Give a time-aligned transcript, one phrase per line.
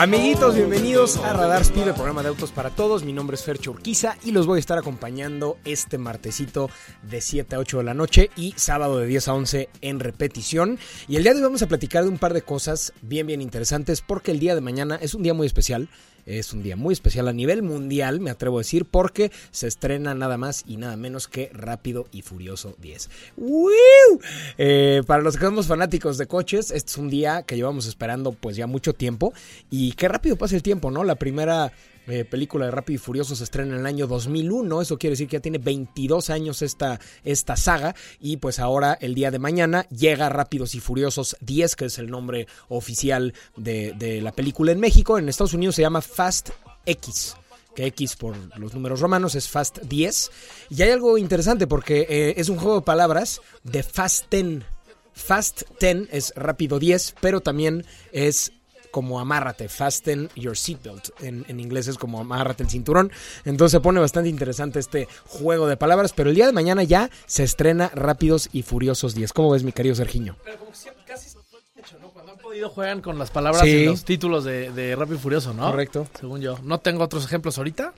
[0.00, 3.04] Amiguitos, bienvenidos a Radar Speed, el programa de autos para todos.
[3.04, 6.70] Mi nombre es Fercho Urquiza y los voy a estar acompañando este martesito
[7.02, 10.78] de 7 a 8 de la noche y sábado de 10 a 11 en repetición.
[11.06, 13.42] Y el día de hoy vamos a platicar de un par de cosas bien, bien
[13.42, 15.90] interesantes porque el día de mañana es un día muy especial.
[16.26, 20.14] Es un día muy especial a nivel mundial, me atrevo a decir, porque se estrena
[20.14, 23.10] nada más y nada menos que Rápido y Furioso 10.
[23.36, 24.20] ¡Wiu!
[24.58, 28.32] Eh, para los que somos fanáticos de coches, este es un día que llevamos esperando
[28.32, 29.32] pues ya mucho tiempo
[29.70, 31.04] y qué rápido pasa el tiempo, ¿no?
[31.04, 31.72] La primera
[32.10, 35.28] eh, película de Rápido y Furioso se estrena en el año 2001, eso quiere decir
[35.28, 39.86] que ya tiene 22 años esta, esta saga y pues ahora el día de mañana
[39.88, 45.18] llega Rápidos y Furiosos 10, que es el nombre oficial de, la película en México,
[45.18, 46.50] en Estados Unidos se llama Fast
[46.86, 47.36] X
[47.74, 50.30] que X por los números romanos es Fast 10.
[50.70, 54.64] Y hay algo interesante porque eh, es un juego de palabras de Fast 10.
[55.12, 58.52] Fast 10 es rápido 10, pero también es
[58.90, 61.10] como amárrate, fasten your seatbelt.
[61.20, 63.10] En, en inglés es como amárrate el cinturón.
[63.44, 66.12] Entonces se pone bastante interesante este juego de palabras.
[66.12, 69.32] Pero el día de mañana ya se estrena Rápidos y Furiosos 10.
[69.32, 70.36] ¿Cómo ves, mi querido Sergiño?
[70.44, 71.28] Pero como que siempre, casi
[71.76, 72.10] hecho, ¿no?
[72.10, 73.68] Cuando han podido juegan con las palabras Sí.
[73.70, 75.70] y los títulos de, de Rápido y Furioso, ¿no?
[75.70, 76.06] Correcto.
[76.20, 76.58] Según yo.
[76.62, 77.94] No tengo otros ejemplos ahorita,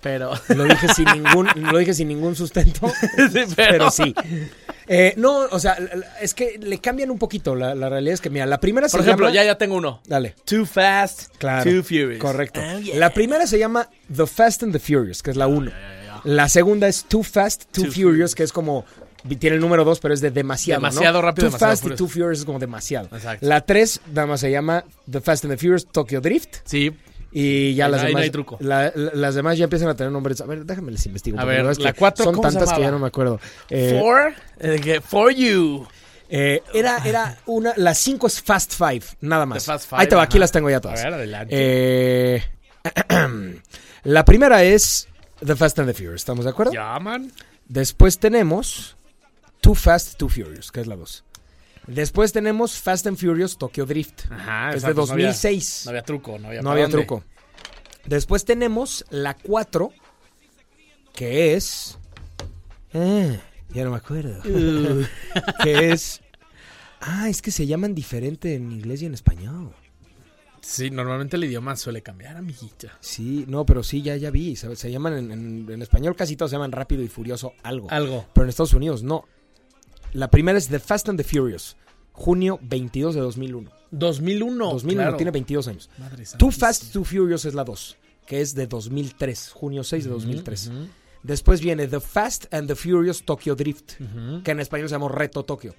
[0.00, 0.30] pero...
[0.54, 2.86] Lo dije sin ningún, lo dije sin ningún sustento.
[3.32, 4.14] Sí, pero sí.
[4.86, 5.76] Eh, no, o sea,
[6.20, 7.54] es que le cambian un poquito.
[7.54, 9.34] La, la realidad es que, mira, la primera se Por ejemplo, llama...
[9.36, 10.00] ya, ya tengo uno.
[10.06, 10.34] Dale.
[10.44, 11.70] Too Fast, Claro.
[11.70, 12.18] Too Furious.
[12.20, 12.60] Correcto.
[12.60, 12.96] Oh, yeah.
[12.96, 15.70] La primera se llama The Fast and the Furious, que es la 1.
[15.70, 15.76] ya,
[16.06, 16.20] ya.
[16.24, 18.34] La segunda es Too Fast, Too, Too Furious, Furious.
[18.34, 18.84] que es como.
[19.38, 20.82] Tiene el número 2, pero es de demasiado.
[20.82, 20.88] ¿no?
[20.88, 21.96] Demasiado rápido, Too demasiado Fast y.
[21.96, 23.08] Too Furious es como demasiado.
[23.10, 23.46] Exacto.
[23.46, 26.56] La 3, nada más se llama The Fast and the Furious Tokyo Drift.
[26.64, 26.92] Sí.
[27.36, 28.12] Y ya las demás.
[28.12, 28.56] no hay truco.
[28.60, 30.40] la- la- las demás ya empiezan a tener nombres.
[30.40, 31.38] A ver, déjame les investigo.
[31.40, 33.40] A ver, la que cuatro, Son ¿cómo se tantas que ya no me acuerdo.
[33.68, 35.86] Eh, For, eh, for You.
[36.30, 37.72] eh, era, era una.
[37.76, 39.64] La 5 es Fast Five, nada más.
[39.64, 41.00] The Fast Five, Ahí te va, aquí las tengo ya todas.
[41.00, 41.54] A ver, adelante.
[41.56, 42.42] Eh,
[44.04, 45.08] la primera es
[45.44, 46.72] The Fast and the Furious, ¿estamos de acuerdo?
[46.72, 47.32] Ya, man.
[47.66, 48.96] Después tenemos
[49.60, 51.24] Too Fast, Too Furious, que es la 2.
[51.86, 55.82] Después tenemos Fast and Furious Tokyo Drift, Ajá, que es de exacto, no había- 2006.
[55.84, 56.96] No había truco, no había No para había dónde.
[57.06, 57.24] truco.
[58.06, 59.92] Después tenemos la 4,
[61.14, 61.98] que es...
[62.92, 63.36] Ah,
[63.70, 64.40] ya no me acuerdo.
[64.48, 65.04] Uh.
[65.62, 66.20] que es...
[67.00, 69.72] Ah, es que se llaman diferente en inglés y en español.
[70.62, 72.96] Sí, normalmente el idioma suele cambiar, amiguita.
[73.00, 74.56] Sí, no, pero sí, ya, ya vi.
[74.56, 77.90] Se, se llaman en, en- en español casi todos se llaman Rápido y Furioso algo.
[77.90, 78.26] Algo.
[78.32, 79.26] Pero en Estados Unidos no.
[80.14, 81.76] La primera es The Fast and the Furious.
[82.12, 83.70] Junio 22 de 2001.
[83.90, 84.70] 2001.
[84.70, 85.16] 2001, claro.
[85.16, 85.90] tiene 22 años.
[85.98, 86.52] Madre Too.
[86.52, 89.50] Fast, Too Furious es la 2, que es de 2003.
[89.52, 90.68] Junio 6 de 2003.
[90.68, 90.86] Ujú,
[91.24, 93.94] Después viene The Fast and the Furious Tokyo Drift,
[94.44, 95.74] que en español se llama Reto Tokyo,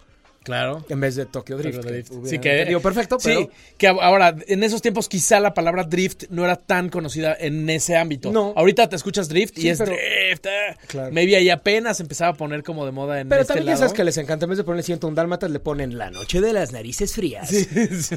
[0.45, 0.85] Claro.
[0.88, 1.75] en vez de Tokyo Drift.
[1.79, 2.09] Tokyo Drift.
[2.23, 3.41] que Sí, que- entendido perfecto, pero...
[3.41, 7.69] Sí, que ahora, en esos tiempos quizá la palabra drift no era tan conocida en
[7.69, 8.31] ese ámbito.
[8.31, 8.53] No.
[8.56, 10.45] Ahorita te escuchas drift Sí, y es pero- drift.
[10.45, 10.78] eh.
[10.88, 11.11] Claro.
[11.11, 13.79] Maybe ahí apenas empezaba a poner como de moda en Pero este también lado.
[13.79, 16.53] sabes que les encanta, en vez de ponerle 101 dálmatas, le ponen la noche de
[16.53, 17.51] las narices frías.
[17.51, 17.67] Ay,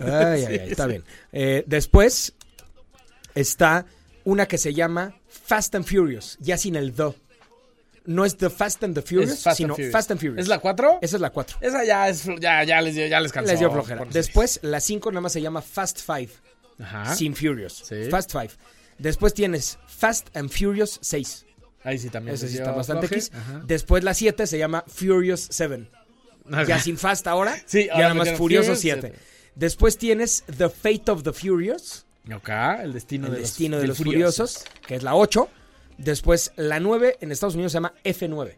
[0.04, 1.02] ay, ay, está bien.
[1.32, 2.34] Eh, después
[3.34, 3.86] está
[4.24, 7.14] una que se llama Fast and Furious, ya sin el the.
[8.08, 9.92] No es The Fast and the Furious, Es Fast and sino Furious.
[9.92, 10.40] Fast and Furious.
[10.40, 10.98] ¿Es la 4?
[11.02, 11.58] Esa es la 4.
[11.60, 13.50] Esa ya es ya, ya les ya les cansó.
[13.50, 14.06] Les dio flojera.
[14.10, 16.30] Después, la 5 nada más se llama Fast Five,
[16.80, 17.14] Ajá.
[17.14, 17.82] sin Furious.
[17.86, 18.04] Sí.
[18.10, 18.50] Fast Five.
[18.98, 21.44] Después tienes Fast and Furious 6.
[21.84, 22.34] Ahí sí también.
[22.34, 23.06] Ese sí está bastante.
[23.06, 23.30] X.
[23.66, 25.86] Después la 7 se llama Furious 7.
[26.66, 27.56] Ya sin Fast ahora.
[27.66, 29.00] Sí, ya ahora nada más Furioso Furious 7.
[29.02, 29.18] 7.
[29.54, 32.06] Después tienes The Fate of the Furious.
[32.34, 32.48] Ok,
[32.82, 35.48] el destino El de los, destino de del los furiosos, que es la 8.
[35.98, 38.54] Después la 9 en Estados Unidos se llama F9.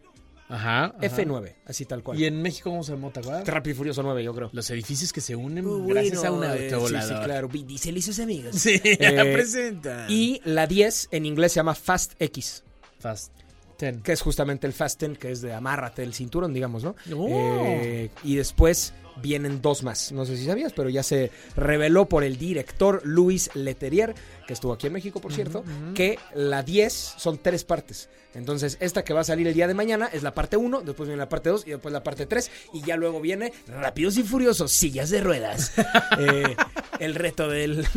[0.48, 0.84] Ajá.
[0.86, 0.98] ajá.
[1.00, 2.18] F9, así tal cual.
[2.20, 3.46] ¿Y en México cómo se llama, te acuerdas?
[3.46, 4.50] Rápido y Furioso 9, yo creo.
[4.52, 7.48] Los edificios que se unen Uh, gracias a bueno, una eh, sí, sí, claro.
[7.48, 8.54] Vin Diesel y sus amigos.
[8.58, 10.06] Sí, Eh, presenta.
[10.08, 12.64] Y la 10 en inglés se llama Fast X,
[12.98, 13.32] Fast
[13.76, 14.02] Ten.
[14.02, 16.96] que es justamente el Fasten, que es de amárrate el cinturón, digamos, ¿no?
[17.16, 17.28] Oh.
[17.30, 20.12] Eh, y después vienen dos más.
[20.12, 24.14] No sé si sabías, pero ya se reveló por el director Luis Leterier,
[24.46, 25.64] que estuvo aquí en México, por cierto,
[25.94, 28.08] que la 10 son tres partes.
[28.34, 31.08] Entonces, esta que va a salir el día de mañana es la parte 1, después
[31.08, 34.22] viene la parte 2 y después la parte 3 y ya luego viene Rápidos y
[34.22, 35.72] Furiosos, sillas de ruedas.
[36.18, 36.56] Eh,
[36.98, 37.86] El reto del...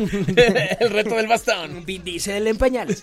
[0.80, 1.84] el reto del bastón.
[1.86, 3.02] Vin Diesel en pañales.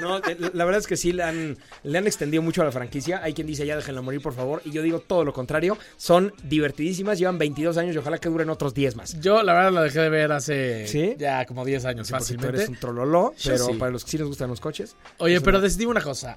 [0.00, 2.72] No, eh, la verdad es que sí le han, le han extendido mucho a la
[2.72, 3.20] franquicia.
[3.22, 4.62] Hay quien dice ya déjenla morir, por favor.
[4.64, 5.78] Y yo digo todo lo contrario.
[5.96, 9.18] Son divertidísimas, llevan 22 años y ojalá que duren otros 10 más.
[9.20, 11.14] Yo, la verdad, la dejé de ver hace ¿Sí?
[11.18, 12.56] ya como 10 años Sí, porque tú fácilmente.
[12.58, 13.72] eres un trololó, pero sí.
[13.74, 14.94] para los que sí les gustan los coches.
[15.18, 16.36] Oye, pero una- decidí una cosa.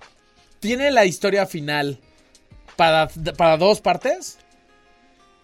[0.59, 1.99] ¿Tiene la historia final
[2.75, 4.37] para, para dos partes?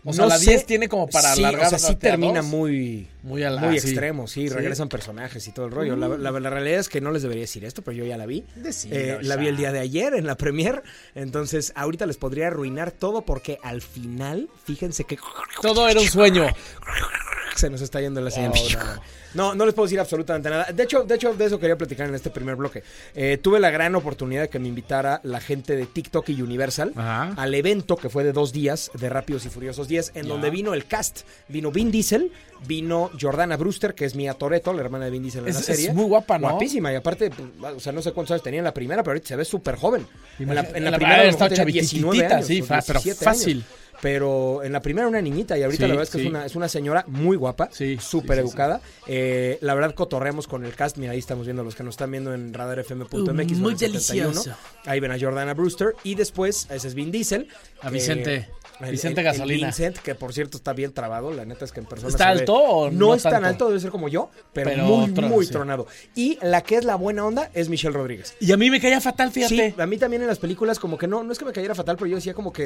[0.04, 0.50] O sea, No la sé.
[0.50, 3.80] 10 tiene como para sí, alargar o sea, sí termina muy, Muy a la- muy
[3.80, 3.88] sí.
[3.90, 4.50] extremo, sí, Sí.
[4.50, 5.96] regresan personajes y todo el rollo.
[5.96, 8.26] La, la- la realidad es que no les debería decir esto, pero yo ya la
[8.26, 8.44] vi.
[8.90, 10.82] Eh, la vi el día de ayer en la premier,
[11.14, 15.20] entonces ahorita les podría arruinar todo porque al final, fíjense que
[15.62, 16.48] Todo era un sueño.
[17.56, 18.54] se nos está yendo la señal.
[18.56, 19.02] Oh, no.
[19.34, 20.66] No, no les puedo decir absolutamente nada.
[20.74, 22.84] De hecho, de hecho, de eso quería platicar en este primer bloque.
[23.16, 26.94] Eh, tuve la gran oportunidad de que me invitara la gente de TikTok y Universal
[26.96, 27.34] Ajá.
[27.38, 30.74] al evento que fue de dos días de Rápidos y Furiosos 10, en donde vino
[30.74, 31.22] el cast.
[31.48, 32.32] Vino Vin Diesel,
[32.68, 35.60] vino Jordana Brewster, que es Mia Toretto, la hermana de Vin Diesel en Es- la
[35.62, 35.94] es serie.
[35.94, 36.50] muy guapa, ¿no?
[36.50, 36.92] Guapísima.
[36.92, 39.28] Y aparte, pues, o sea, no sé cuántos años tenía en la primera, pero ahorita
[39.30, 40.06] se ve súper joven.
[40.40, 42.48] En la, en la La primera primera a lo estaba mejor tenía 19 chavititita, años,
[42.48, 43.58] sí, pero 17 fácil.
[43.58, 43.81] años.
[44.02, 46.24] Pero en la primera una niñita y ahorita Sí, la verdad es que sí.
[46.26, 48.82] es, una, es una señora muy guapa, Sí, súper sí, sí, educada.
[49.08, 52.10] Eh, la verdad cotorreamos con el cast, mira ahí estamos viendo los que nos están
[52.12, 53.14] viendo en radarfm.mx.
[53.14, 54.30] Uh, muy bueno, el 71.
[54.30, 54.58] delicioso.
[54.86, 57.48] Ahí ven a Jordana Brewster y después ese es Vin Diesel.
[57.82, 58.50] A que- Vicente.
[58.86, 59.68] El- Vicente el- Gasolina.
[59.68, 62.54] Vincent, que por cierto está bien trabado, la neta es que en persona ¿Está alto
[62.56, 65.46] o no, no es tan alto, debe ser como yo, pero, Pero muy, tron- muy
[65.46, 65.52] sí.
[65.52, 65.88] tronado.
[66.16, 68.36] Y la que es la buena onda es Michelle Rodríguez.
[68.40, 69.74] Y a mí me caía fatal, fíjate.
[69.76, 71.76] Sí, a mí también en las películas como que no, no es que me cayera
[71.76, 72.66] fatal, pero yo decía como que,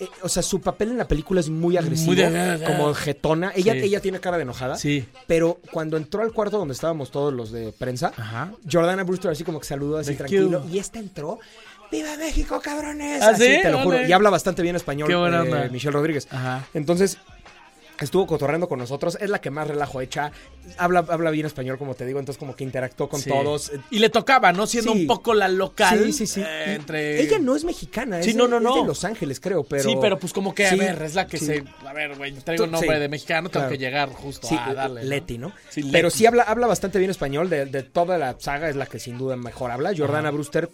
[0.00, 3.52] eh, o sea, su papel en la película es muy agresivo, Muy de- como jetona.
[3.54, 3.78] Ella, Sí.
[3.80, 4.76] ella tiene cara de enojada.
[4.76, 5.04] Sí.
[5.26, 8.52] Pero cuando entró al cuarto donde estábamos todos los de prensa, Ajá.
[8.70, 10.64] Jordana Brewster así como que saludó así tranquilo.
[10.72, 11.38] Y esta entró.
[11.92, 13.20] ¡Viva México, cabrones!
[13.20, 13.58] ¿Ah, Así, sí?
[13.60, 14.00] te lo juro.
[14.06, 15.68] Y habla bastante bien español Qué buena eh, onda.
[15.68, 16.26] Michelle Rodríguez.
[16.30, 16.64] Ajá.
[16.72, 17.18] Entonces,
[18.04, 19.16] estuvo cotorreando con nosotros.
[19.20, 20.32] Es la que más relajo echa.
[20.78, 22.18] Habla, habla bien español, como te digo.
[22.18, 23.30] Entonces, como que interactuó con Sí.
[23.30, 23.72] todos.
[23.90, 24.66] Y le tocaba, ¿no?
[24.66, 25.00] Siendo Sí.
[25.02, 26.04] un poco la local.
[26.06, 26.40] Sí, sí, sí.
[26.42, 27.20] eh, entre...
[27.20, 28.76] Ella no es mexicana, es, Sí, no, no, es no.
[28.76, 29.82] de Los Ángeles, creo, pero...
[29.82, 31.64] Sí, pero pues como que, a ver, es la que se...
[31.86, 33.72] A ver, güey, traigo Tú- nombre de mexicano, tengo claro.
[33.72, 35.02] que llegar justo a darle.
[35.02, 35.08] ¿no?
[35.08, 35.52] Leti, ¿no?
[35.70, 36.18] Sí, Pero Leti.
[36.18, 39.18] sí habla, habla bastante bien español, de, de toda la saga es la que sin
[39.18, 39.92] duda mejor habla.
[39.96, 40.70] Jordana Brewster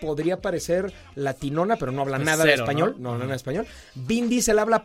[0.00, 2.94] podría parecer latinona, pero no habla nada de español.
[2.98, 3.02] ¿no?
[3.02, 3.66] No, habla nada de español.
[3.94, 4.84] Vin Diesel habla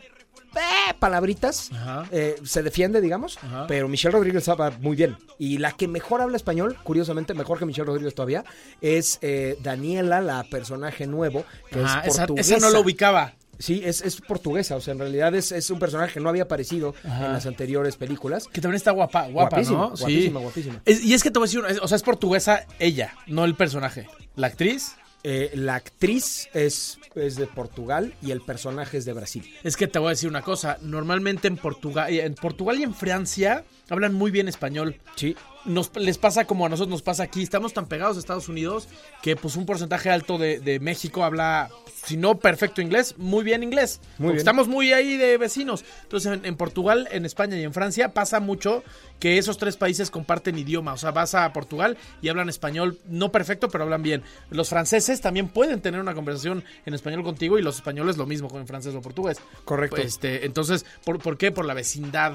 [0.56, 1.70] eh, palabritas,
[2.12, 3.66] eh, se defiende, digamos, Ajá.
[3.68, 5.18] pero Michelle Rodríguez habla muy bien.
[5.40, 8.44] Y la que mejor habla español, curiosamente, mejor que Michelle Rodríguez todavía,
[8.82, 12.56] es eh, Daniela, la personaje nuevo, que Ajá, es esa, portuguesa.
[12.58, 13.34] esa no lo ubicaba.
[13.60, 16.44] Sí, es, es portuguesa, o sea, en realidad es, es un personaje que no había
[16.44, 17.28] aparecido Ajá.
[17.28, 18.48] en las anteriores películas.
[18.48, 19.90] Que también está guapa, guapa, Guapísima, ¿no?
[19.96, 20.82] guapísima, guapísima.
[20.86, 23.56] Es- y es que te voy a decir, o sea, es portuguesa ella, no el
[23.56, 24.08] personaje.
[24.36, 29.50] La actriz, Eh, la actriz es, es de Portugal y el personaje es de Brasil.
[29.64, 30.78] es que te voy a decir una cosa.
[30.82, 35.00] Normalmente en Portugal, en Portugal y en Francia hablan muy bien español.
[35.16, 35.36] Sí.
[35.66, 37.42] Nos, les pasa como a nosotros nos pasa aquí.
[37.42, 38.90] Estamos tan pegados a Estados Unidos
[39.22, 41.70] que pues un porcentaje alto de, de México habla,
[42.04, 44.02] si no perfecto inglés, muy bien inglés.
[44.18, 44.40] Muy bien.
[44.40, 45.86] Estamos muy ahí de vecinos.
[46.04, 48.84] Entonces en, en Portugal, en España y en Francia pasa mucho
[49.20, 50.92] que esos tres países comparten idioma.
[50.94, 54.22] O sea, vas a Portugal y hablan español, no perfecto, pero hablan bien.
[54.50, 58.50] Los franceses también pueden tener una conversación en español contigo y los españoles lo mismo
[58.50, 59.38] con francés o portugués.
[59.64, 60.02] Correcto.
[60.02, 61.54] Este, entonces, ¿por, por qué?
[61.54, 62.34] Por la vecindad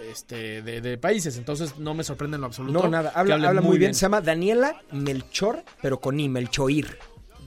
[0.00, 1.36] este, de, de países.
[1.36, 2.82] Entonces no me sorprende en lo absoluto.
[2.82, 3.94] No, nada, habla, habla muy bien.
[3.94, 6.98] Se llama Daniela Melchor, pero con I, Melchoir.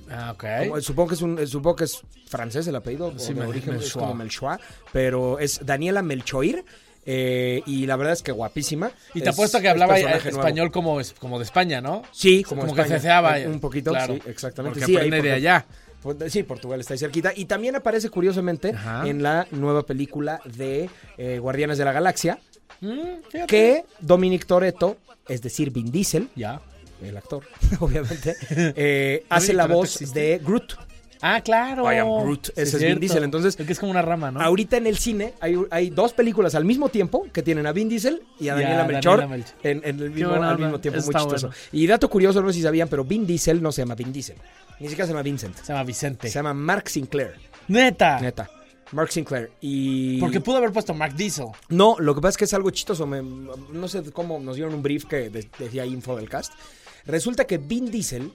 [0.10, 0.43] Ah, ok.
[0.67, 3.93] Como- supongo, que es un, supongo que es francés el apellido, Sí, de origen es
[3.93, 4.60] como Melchoir,
[4.91, 6.63] pero es Daniela Melchoir.
[7.05, 8.89] eh, y la verdad es que guapísima.
[9.13, 12.03] Y te Es- apuesto que hablaba español como, como de España, ¿no?
[12.13, 13.36] Sí, como, Como que ceceaba.
[13.45, 14.13] Un poquito, Claro.
[14.15, 14.79] sí, exactamente.
[14.79, 15.65] Porque Sí, ahí aprende de allá.
[16.03, 17.31] Pues, Sí, Portugal está ahí cerquita.
[17.36, 19.07] Y también aparece curiosamente Ajá.
[19.07, 22.39] en la nueva película de eh, Guardianes de la Galaxia,
[22.81, 24.98] Mm, que Dominic Toretto,
[25.29, 26.60] es decir, Vin Diesel, Ya.
[27.01, 27.43] el actor,
[27.79, 30.19] obviamente, eh, hace la voz existe.
[30.19, 30.74] de Groot.
[31.25, 31.89] Ah, claro.
[31.92, 32.50] I am Groot.
[32.50, 33.00] Ese es Vin.
[33.00, 34.42] Diesel, entonces- El que es como una rama, ¿no?
[34.42, 37.88] Ahorita en el cine hay, hay dos películas al mismo tiempo que tienen a Vin
[37.88, 39.56] Diesel y a Y a Daniela Melchor, Daniela Melchor.
[39.63, 41.00] En, en el mismo, buena al mismo tiempo.
[41.00, 41.48] Muy chistoso.
[41.48, 41.62] bueno.
[41.72, 44.36] Y dato curioso, no sé si sabían, pero Vin Diesel no se llama Vin Diesel.
[44.82, 45.56] Ni siquiera se llama Vincent.
[45.56, 46.27] Se llama Vicente.
[46.27, 47.36] Se llama Mark Sinclair.
[47.70, 48.20] Neta.
[48.20, 48.50] Neta.
[48.92, 49.50] Mark Sinclair.
[49.62, 50.20] Y.
[50.20, 51.46] Porque pudo haber puesto Mark Diesel.
[51.70, 53.08] No, lo que pasa es que es algo chistoso.
[53.08, 56.51] me- no sé cómo nos dieron un brief que de- decía info del cast.
[57.06, 58.32] Resulta que Vin Diesel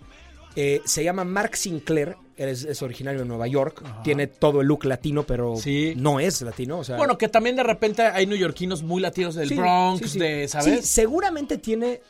[0.57, 2.16] eh, se llama Mark Sinclair.
[2.38, 3.83] Es, es originario de Nueva York.
[4.04, 5.95] Tiene todo el look latino, pero Sí.
[5.97, 6.78] no es latino.
[6.78, 10.09] O sea, Bueno, que también de repente hay neoyorquinos muy latinos del sí, Bronx, sí,
[10.11, 10.18] sí.
[10.21, 10.87] de, Sí, ¿sabes?
[10.87, 12.00] seguramente tiene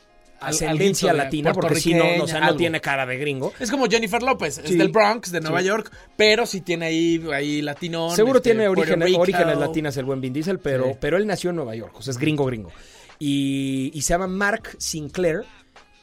[0.41, 3.51] ascendencia latina, porque si no, o sea, no tiene cara de gringo.
[3.59, 5.67] Es como Jennifer López, es del Bronx, de Nueva Sí.
[5.67, 8.09] York, pero sí tiene ahí, ahí latino.
[8.15, 10.91] Seguro este, tiene Puerto orígenes, latinas el buen Vin Diesel, pero, Sí.
[11.01, 12.71] pero él nació en Nueva York, o sea, es gringo gringo.
[13.19, 15.43] Y, y se llama Mark Sinclair.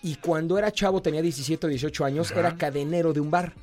[0.02, 3.54] Y cuando era chavo, tenía 17 o 18 años, era cadenero de un bar.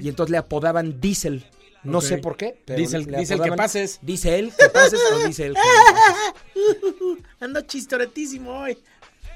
[0.00, 1.44] Y entonces le apodaban Diesel.
[1.84, 2.60] No sé por qué.
[2.64, 3.98] pero Diesel- le Diesel que pases.
[4.02, 7.24] Dice él que pases o dice él que no pases.
[7.40, 8.78] Ando chistoretísimo hoy.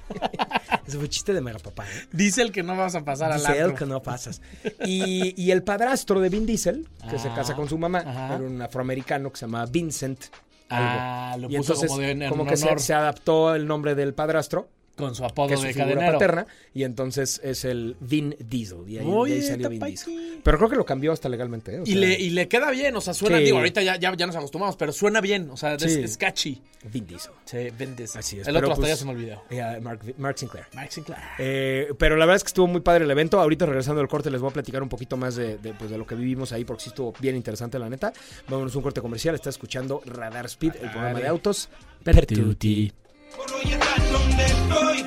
[0.87, 1.85] Ese fue chiste de megapapá.
[1.85, 2.07] ¿eh?
[2.13, 3.77] Dice el que no vas a pasar al Dice él antro.
[3.79, 4.41] que no pasas.
[4.85, 8.35] Y, y el padrastro de Vin Diesel, que se Ah, casa con su mamá, ajá.
[8.37, 10.27] era un afroamericano que se llamaba Vincent.
[10.69, 10.89] algo.
[10.91, 14.15] Ah, lo y puso entonces como de- en como que se adaptó el nombre del
[14.15, 16.19] padrastro, Con su apodo que es su de figura cadenero.
[16.19, 18.79] paterna, y entonces es el Vin Diesel.
[18.89, 20.41] Y ahí, de ahí Oye, salió Vin Diesel.
[20.43, 21.75] Pero creo que lo cambió hasta legalmente.
[21.75, 21.81] ¿eh?
[21.81, 23.45] O Y le, y le queda bien, o sea, suena, Sí.
[23.45, 26.01] digo, ahorita ya, ya, ya nos acostumbramos, pero suena bien, o sea, es, Sí.
[26.03, 26.63] es catchy.
[26.91, 27.33] Vin Diesel.
[27.45, 28.17] Sí, vendes.
[28.17, 28.49] Así es.
[28.49, 29.43] El otro hasta pues, ya se me olvidó.
[29.51, 30.67] eh, Mark, Mark Sinclair.
[30.75, 31.21] Mike Sinclair.
[31.41, 33.41] Eh, pero la verdad es que estuvo muy padre el evento.
[33.41, 35.99] Ahorita regresando del corte les voy a platicar un poquito más de, de, pues, de
[35.99, 38.13] lo que vivimos ahí porque sí estuvo bien interesante la neta.
[38.49, 39.35] Vámonos a un corte comercial.
[39.35, 41.69] Está escuchando Radar Speed, el programa de autos.
[42.03, 42.93] Pertuti.
[43.35, 45.07] Por hoy estar donde estoy.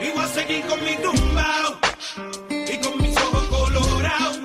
[0.00, 1.78] Y voy a seguir con mi tumbao.
[2.48, 4.38] Y con mis ojos colorados.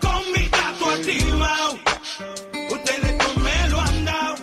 [0.00, 1.78] Con mi tato activado.
[2.70, 4.36] Ustedes no me lo han dado.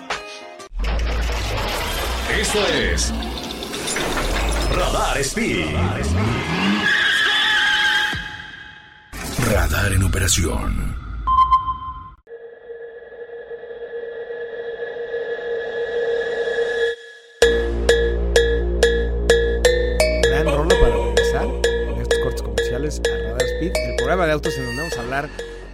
[2.39, 3.13] Esto es
[4.75, 5.75] Radar Speed.
[9.51, 11.04] Radar en operación.
[22.85, 25.27] A Radar Speed, el programa de autos en donde vamos a hablar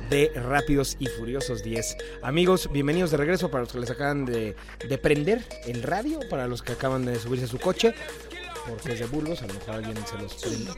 [0.09, 1.97] de Rápidos y Furiosos 10.
[2.21, 4.55] Amigos, bienvenidos de regreso para los que les acaban de,
[4.87, 7.93] de prender el radio, para los que acaban de subirse a su coche,
[8.67, 10.71] porque es de bulbos, a lo mejor alguien se los prende.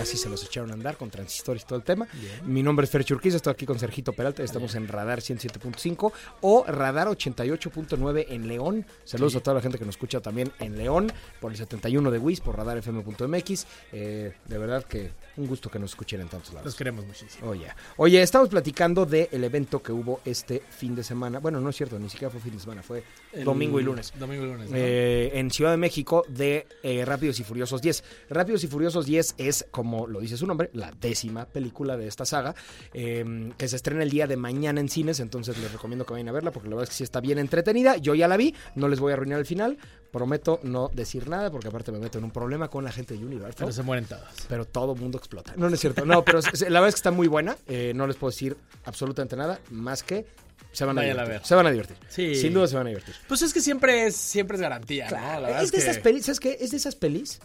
[0.00, 2.06] Así se los echaron a andar con transistores y todo el tema.
[2.44, 6.64] Mi nombre es Fer Churquiza, estoy aquí con Sergito Peralta, estamos en Radar 107.5 o
[6.66, 8.86] Radar 88.9 en León.
[9.04, 12.18] Saludos a toda la gente que nos escucha también en León, por el 71 de
[12.18, 13.66] WIS, por radarfm.mx.
[13.92, 16.66] Eh, de verdad que un gusto que nos escuchen en tantos lados.
[16.66, 17.48] Los queremos muchísimo.
[17.48, 17.66] Oye,
[17.96, 21.38] oye, estamos platicando del evento que hubo este fin de semana.
[21.38, 23.02] Bueno, no es cierto, ni siquiera fue fin de semana, fue
[23.44, 24.12] domingo y lunes.
[24.18, 24.70] Domingo y lunes.
[24.70, 24.76] ¿no?
[24.76, 28.04] Eh, en Ciudad de México de eh, Rápidos y Furiosos 10.
[28.30, 32.24] Rápidos y Furiosos 10 es, como lo dice su nombre, la décima película de esta
[32.24, 32.54] saga,
[32.92, 36.28] eh, que se estrena el día de mañana en cines, entonces les recomiendo que vayan
[36.28, 37.96] a verla porque la verdad es que sí está bien entretenida.
[37.96, 39.78] Yo ya la vi, no les voy a arruinar el final,
[40.10, 43.24] prometo no decir nada porque aparte me meto en un problema con la gente de
[43.24, 44.22] Universal pero se mueren todos.
[44.48, 45.54] pero todo mundo explota.
[45.56, 46.04] No, no es cierto.
[46.04, 47.56] No, pero la verdad es que está muy buena.
[47.66, 50.26] Eh, no les puedo decir absolutamente nada más que
[50.72, 51.40] se van a Vayan a divertir.
[51.40, 51.46] ver.
[51.48, 51.96] Se van a divertir.
[52.08, 52.34] Sí.
[52.34, 53.14] Sin duda se van a divertir.
[53.28, 55.40] Pues es que siempre es, siempre es garantía, ¿no?
[55.40, 56.58] La es de que- esas pelis, ¿sabes qué?
[56.60, 57.40] Es de esas pelis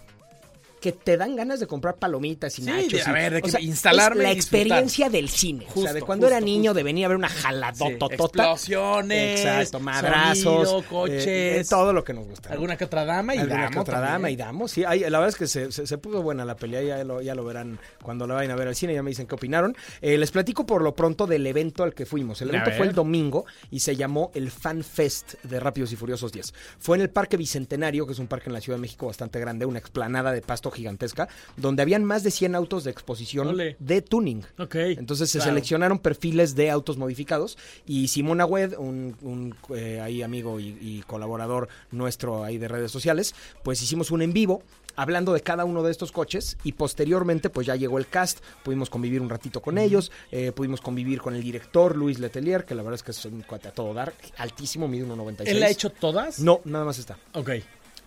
[0.82, 2.92] que te dan ganas de comprar palomitas y Sí, nachos.
[2.92, 5.66] de- a ver, de o que sea, instalarme es la experiencia del cine.
[5.66, 6.74] o sea, Justo, de cuando era justo, niño justo.
[6.78, 8.16] de venir a ver una Sí, jaladototota.
[8.16, 10.42] explosiones, Exacto, madrazos.
[10.44, 12.50] sonido, eh, coches, eh, todo lo que nos gusta.
[12.52, 14.12] alguna que otra dama y Alguna damo que otra también.
[14.14, 14.72] dama y damos.
[14.72, 17.22] Sí, hay- la verdad es que se, se- se puso buena la pelea, ya lo,
[17.22, 19.76] ya lo verán cuando la vayan a ver al cine, ya me dicen qué opinaron.
[20.02, 22.42] Eh, les platico por lo pronto del evento al que fuimos.
[22.42, 26.32] El evento fue el domingo y se llamó el Fan Fest de Rápidos y Furiosos
[26.32, 26.54] 10.
[26.80, 29.40] Fue en el Parque Bicentenario, que es un parque en la Ciudad de México bastante
[29.40, 33.76] grande, una explanada de pasto gigantesca, donde habían más de 100 autos de exposición Ole.
[33.80, 34.44] de tuning.
[34.58, 34.76] Ok.
[34.76, 35.52] Entonces se claro.
[35.52, 41.04] seleccionaron perfiles de autos modificados y Simona Wed, un, un, eh, ahí amigo y, y
[41.08, 44.64] colaborador nuestro ahí de redes sociales, pues hicimos un en vivo
[44.96, 48.90] hablando de cada uno de estos coches y posteriormente pues ya llegó el cast, pudimos
[48.90, 52.84] convivir un ratito con ellos, eh, pudimos convivir con el director Luis Letelier, que la
[52.84, 55.44] verdad es que es un cuate a todo dar, altísimo, mide 1.96.
[55.46, 56.40] ¿Él ha hecho todas?
[56.40, 57.18] No, nada más está.
[57.34, 57.52] Ok.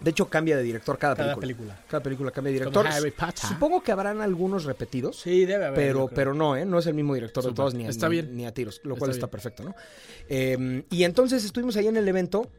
[0.00, 1.46] De hecho cambia de director cada, Cada película.
[1.74, 1.86] película.
[1.88, 2.92] Cada película cambia de Como director.
[2.92, 3.48] Harry Potter.
[3.48, 5.18] Supongo que habrán algunos repetidos.
[5.20, 5.78] Sí, debe haber.
[5.78, 6.64] Pero, pero no, ¿eh?
[6.66, 8.36] no es el mismo director de todos ni a, Está ni- bien.
[8.36, 9.74] ni a tiros, lo cual está perfecto, ¿no?
[10.28, 12.50] Eh, y entonces estuvimos ahí en el evento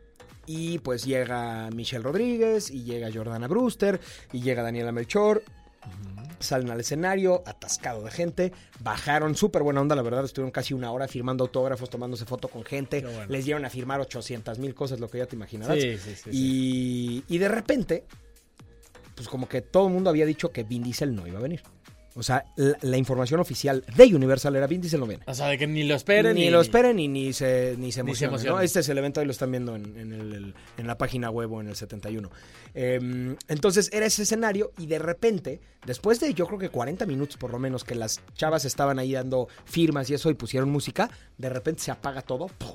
[0.47, 3.99] y pues llega Michelle Rodríguez y llega Jordana Brewster
[4.31, 5.43] y llega Daniela Melchor.
[6.39, 8.51] Salen al escenario, atascado de gente,
[8.81, 12.63] bajaron, súper buena onda, la verdad, estuvieron casi una hora firmando autógrafos, tomándose foto con
[12.63, 13.25] gente, bueno.
[13.27, 15.79] les dieron a firmar 800 mil cosas, lo que ya te imaginarás.
[15.79, 18.03] Sí, sí, sí, y, y de repente,
[19.15, 21.63] pues como que todo el mundo había dicho que Vin Diesel no iba a venir.
[22.17, 25.23] O sea, la, la información oficial de Universal era Vin Diesel no viene.
[25.27, 26.35] O sea, de que ni lo esperen.
[26.35, 28.63] Ni lo esperen y ni se, ni se Ni se emocionen.
[28.63, 31.51] Este es el evento, ahí lo están viendo en, en el- en la página web
[31.51, 32.31] o en el 71.
[32.73, 37.37] Eh, entonces era ese escenario y de repente, después de yo creo que 40 minutos
[37.37, 41.09] por lo menos que las chavas estaban ahí dando firmas y eso y pusieron música,
[41.37, 42.47] de repente se apaga todo.
[42.47, 42.69] ¡pum!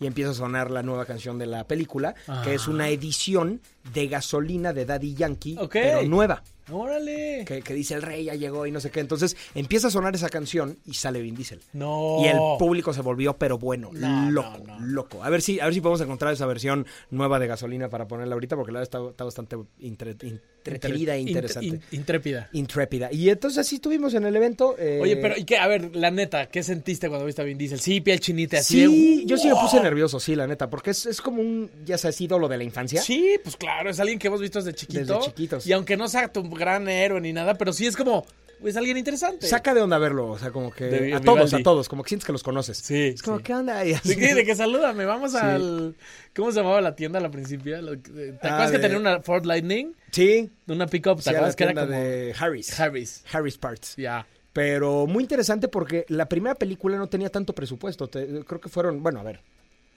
[0.00, 3.60] Y empieza a sonar la nueva canción de la película, que es una edición
[3.92, 6.42] de gasolina de Daddy Yankee, pero nueva.
[6.70, 7.44] Órale.
[7.46, 9.00] que, que dice el rey ya llegó y no sé qué.
[9.00, 11.60] Entonces empieza a sonar esa canción y sale Vin Diesel.
[11.72, 12.18] No.
[12.22, 14.86] Y el público se volvió, pero bueno, No, loco, no, no.
[14.86, 15.22] loco.
[15.22, 18.34] A ver si, a ver si podemos encontrar esa versión nueva de gasolina para ponerla
[18.34, 20.16] ahorita, porque la verdad está, está bastante entre-
[20.64, 21.66] entretenida e Int- interesante.
[21.66, 22.48] in- intrépida.
[22.52, 23.12] Intrépida.
[23.12, 24.76] Y entonces así estuvimos en el evento.
[24.78, 25.58] eh, Oye, pero, ¿y qué?
[25.58, 27.80] A ver, la neta, ¿qué sentiste cuando viste a Vin Diesel?
[27.80, 30.90] Sí, piel chinita, así Sí, de, yo sí me puse nervioso, sí, la neta, porque
[30.90, 33.02] es, es como un, ya sabes, ídolo de la infancia.
[33.02, 35.00] Sí, pues claro, es alguien que hemos visto desde chiquito.
[35.00, 35.66] Desde chiquitos.
[35.66, 38.24] Y aunque no sea tu gran héroe ni nada, pero sí es como,
[38.64, 39.46] es alguien interesante.
[39.46, 41.24] Saca de onda verlo, o sea, como que De a Vivaldi.
[41.26, 42.78] todos, a todos, como que sientes que los conoces.
[42.78, 43.42] Sí, Es como, sí.
[43.42, 43.84] ¿qué onda?
[43.84, 44.14] Y así.
[44.14, 45.38] ¿De que salúdame, vamos Sí.
[45.40, 45.94] al...
[46.34, 47.78] ¿Cómo se llamaba la tienda al principio?
[48.00, 49.92] ¿Te Ah, acuerdas que de- tenía una Ford Lightning?
[50.12, 51.86] Sí, Una pickup, ¿te sí, acuerdas que era como...
[51.86, 52.80] de Harris.
[52.80, 53.24] Harris.
[53.32, 53.96] Harris Parts.
[53.96, 54.26] Ya.
[54.52, 58.06] Pero muy interesante porque la primera película no tenía tanto presupuesto.
[58.08, 59.40] Te- creo que fueron, bueno, a ver,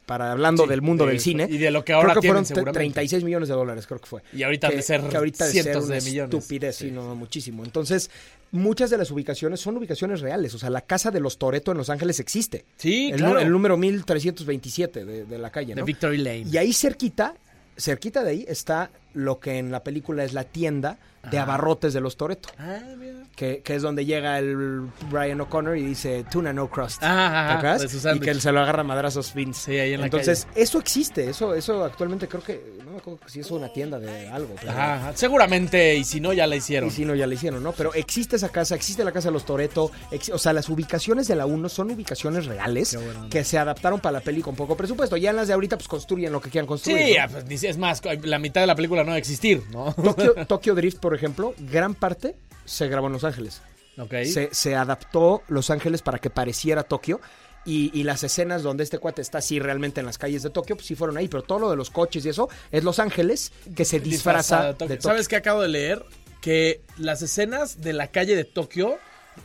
[0.07, 1.47] para hablando Sí, del mundo de- del cine.
[1.47, 2.79] y de lo que ahora creo que tienen, fueron te- seguramente.
[2.79, 4.23] 36 millones de dólares, creo que fue.
[4.33, 6.33] Y ahorita de ser que ahorita de ser cientos una de millones.
[6.33, 6.85] Estupidez, sí.
[6.85, 6.91] Sí.
[6.91, 7.63] no, muchísimo.
[7.63, 8.09] Entonces,
[8.51, 10.55] muchas de las ubicaciones son ubicaciones reales.
[10.55, 12.65] O sea, la casa de los Toreto en Los Ángeles existe.
[12.77, 13.39] Sí, el, claro.
[13.39, 15.83] el número 1327 de, de la calle, De.
[15.83, 16.45] Victory Lane.
[16.51, 17.35] Y ahí cerquita,
[17.77, 20.97] cerquita de ahí está lo que en la película es la tienda
[21.29, 22.49] de abarrotes de los Toreto.
[22.57, 23.23] Ah, mira.
[23.35, 27.03] Que, que es donde llega el Brian O'Connor y dice tuna no crust.
[27.03, 29.71] Ajá, ajá, ¿Te y que él se lo agarra a madrazos Vince.
[29.71, 32.79] Sí, ahí en la Entonces, eso existe, eso, eso actualmente creo que,
[33.11, 34.55] me acuerdo si es una tienda de algo.
[34.59, 35.11] pero- Ajá.
[35.15, 36.89] Seguramente, y si no, ya la hicieron.
[36.89, 37.71] y si no, ya la hicieron, ¿no?
[37.73, 39.91] Pero existe esa casa, existe la casa de los Toreto.
[40.33, 43.29] O sea, las ubicaciones de la 1 son ubicaciones reales bueno.
[43.29, 45.17] que se adaptaron para la peli con poco presupuesto.
[45.17, 46.97] Ya en las de ahorita, pues construyen lo que quieran construir.
[47.05, 47.23] Sí, ¿no?
[47.23, 49.93] ah, pues, es más, la mitad de la película no va a existir, ¿no?
[50.03, 52.35] Tokyo, Tokyo Drift, por ejemplo, gran parte
[52.65, 53.61] se grabó en Los Ángeles.
[54.51, 57.19] se adaptó Los Ángeles para que pareciera Tokio.
[57.67, 60.75] Y, y las escenas donde este cuate está así realmente en las calles de Tokio,
[60.75, 61.27] pues sí fueron ahí.
[61.27, 64.73] Pero todo lo de los coches y eso es Los Ángeles que se disfraza de
[64.73, 64.95] Tokio.
[64.95, 65.01] Tokio.
[65.01, 66.05] ¿Sabes qué acabo de leer?
[66.41, 68.97] Que las escenas de la calle de Tokio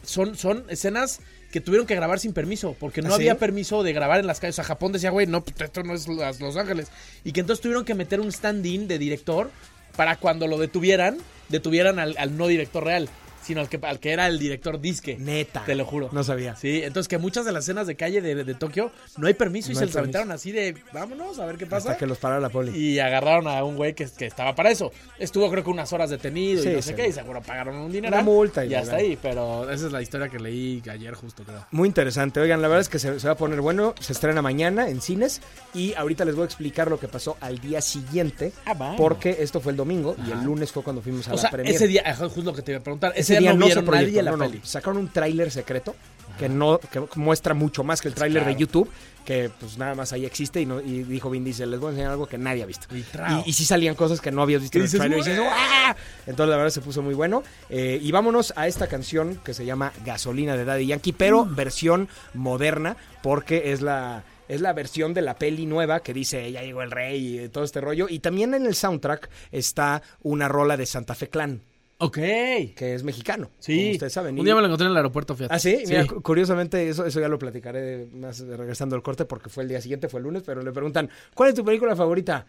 [0.04, 3.22] son, son escenas que tuvieron que grabar sin permiso, porque no ¿Ah, sí?
[3.22, 4.54] había permiso de grabar en las calles.
[4.54, 6.88] O sea, Japón decía, güey, no, pues, esto no es Los Ángeles.
[7.24, 9.50] Y que entonces tuvieron que meter un stand-in de director
[9.96, 11.18] para cuando lo detuvieran,
[11.50, 13.08] detuvieran al, al no director real,
[13.42, 15.16] sino al que, al que era el director disque.
[15.18, 15.64] Neta.
[15.64, 16.08] Te lo juro.
[16.12, 16.56] No sabía.
[16.56, 19.72] Sí, entonces que muchas de las escenas de calle de, de Tokio no hay permiso
[19.72, 19.98] y se hay les permiso.
[20.18, 21.90] aventaron así de, vámonos a ver qué pasa.
[21.90, 22.76] Hasta que los parara la poli.
[22.76, 24.92] Y agarraron a un güey que, que estaba para eso.
[25.18, 27.92] Estuvo creo que unas horas detenido Sí, y no sé qué, y seguro pagaron un
[27.92, 28.14] dinero.
[28.14, 31.42] Una multa y y hasta ahí, pero esa es la historia que leí ayer justo,
[31.44, 31.66] creo.
[31.70, 32.40] Muy interesante.
[32.40, 33.94] Oigan, la verdad es que se, se va a poner bueno.
[34.00, 35.40] Se estrena mañana en cines.
[35.74, 38.52] Y ahorita les voy a explicar lo que pasó al día siguiente.
[38.66, 38.94] Ah.
[38.96, 41.50] Porque esto fue el domingo y el lunes fue cuando fuimos a O la sea,
[41.64, 44.44] ese día, justo lo que te iba a preguntar, ese, No nadie la no, no.
[44.46, 44.60] peli.
[44.64, 45.94] Sacaron un tráiler secreto
[46.38, 48.54] que no que muestra mucho más que el tráiler claro.
[48.56, 48.90] de YouTube,
[49.24, 51.90] que pues nada más ahí existe y, no, y dijo Vin Diesel, les voy a
[51.90, 52.86] enseñar algo que nadie ha visto.
[52.96, 53.00] Y.
[53.00, 55.18] Y, y sí salían cosas que no habías visto ¿Qué en el tráiler.
[55.18, 55.40] Y dices.
[55.50, 55.94] "¡Ah!".
[56.26, 57.42] Entonces la verdad se puso muy bueno.
[57.68, 61.54] Eh, y vámonos a esta canción que se llama Gasolina de Daddy Yankee, pero Mm.
[61.54, 64.24] versión moderna, porque es la...
[64.48, 67.64] Es la versión de la peli nueva que dice ya llegó el rey y todo
[67.64, 68.06] este rollo.
[68.10, 71.62] Y también en el soundtrack está una rola de Santa Fe Clan,
[72.04, 72.14] Ok.
[72.16, 73.50] que es mexicano.
[73.58, 73.76] Sí.
[73.78, 74.38] Como ustedes saben.
[74.38, 75.54] Un día me lo encontré en el aeropuerto, fíjate.
[75.54, 79.48] Ah, sí, Mira, cu- curiosamente, eso, eso ya lo platicaré más regresando al corte porque
[79.50, 82.46] fue el día siguiente, fue el lunes, pero le preguntan, ¿cuál es tu película favorita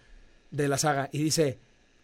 [0.51, 1.09] de la saga?
[1.11, 1.59] Y dice,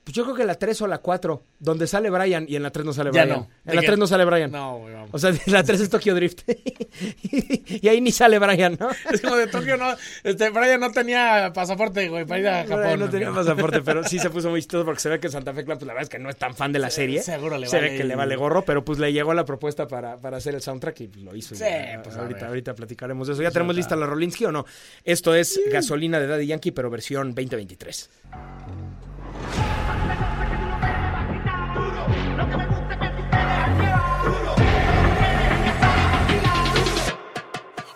[0.10, 2.72] pues yo creo que la 3 o la 4, donde sale Brian, y en la
[2.72, 3.38] 3 no sale Ya Brian.
[3.42, 3.50] no.
[3.64, 3.86] En ¿De la qué?
[3.90, 4.52] 3 no sale Brian.
[4.52, 5.10] No, güey, vamos.
[5.14, 6.50] O sea, la 3 es Tokyo Drift.
[7.84, 8.90] y ahí ni sale Brian, ¿no?
[9.12, 9.94] Es como de Tokio, no.
[10.24, 12.80] Este, Brian no tenía pasaporte, güey, para ir a Japón.
[12.80, 15.54] Brian no tenía pasaporte, pero sí se puso muy chistoso porque se ve que Santa
[15.54, 17.22] Fe Clan, pues la verdad es que no es tan fan de la serie.
[17.22, 19.88] seguro le Se vale ve que le vale gorro, pero pues le llegó la propuesta
[19.88, 21.54] para, para hacer el soundtrack y pues, lo hizo.
[21.54, 23.44] Sí, Ya, pues, a ahorita, ahorita platicaremos de eso.
[23.44, 24.66] ¿Ya tenemos lista la Rolinsky o no?
[25.04, 28.10] Esto es Gasolina de Daddy Yankee, pero versión 2023.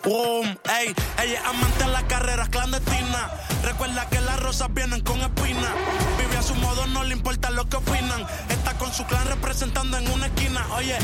[0.04, 3.30] Boom, ey, ella es amante de las carreras clandestinas.
[3.62, 5.70] Recuerda que las rosas vienen con espinas.
[6.18, 8.26] Vive a su modo, no le importa lo que opinan.
[8.50, 10.66] Está con su clan representando en una esquina.
[10.76, 10.98] Oye,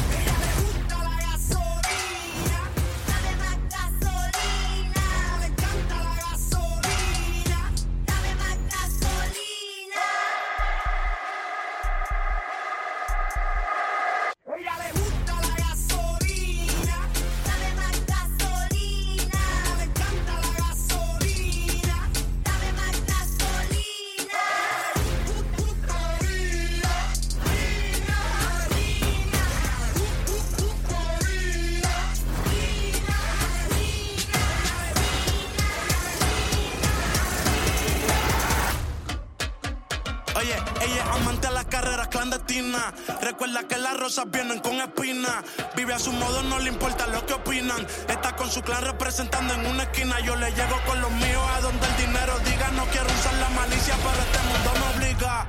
[48.08, 50.20] Está con su clan representando en una esquina.
[50.20, 52.70] Yo le llego con los míos a donde el dinero diga.
[52.72, 55.46] No quiero usar la malicia, pero este mundo me obliga.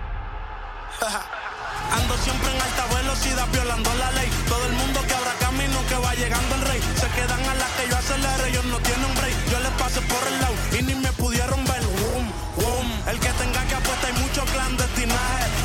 [1.91, 4.29] Ando siempre en alta velocidad violando la ley.
[4.47, 6.81] Todo el mundo que abra camino que va llegando el rey.
[6.95, 9.35] Se quedan a las que yo acelere, ellos no tienen break.
[9.51, 11.83] Yo les pasé por el lado y ni me pudieron ver.
[11.83, 12.87] Boom, boom.
[13.07, 15.60] El que tenga que apuesta hay mucho clandestinaje.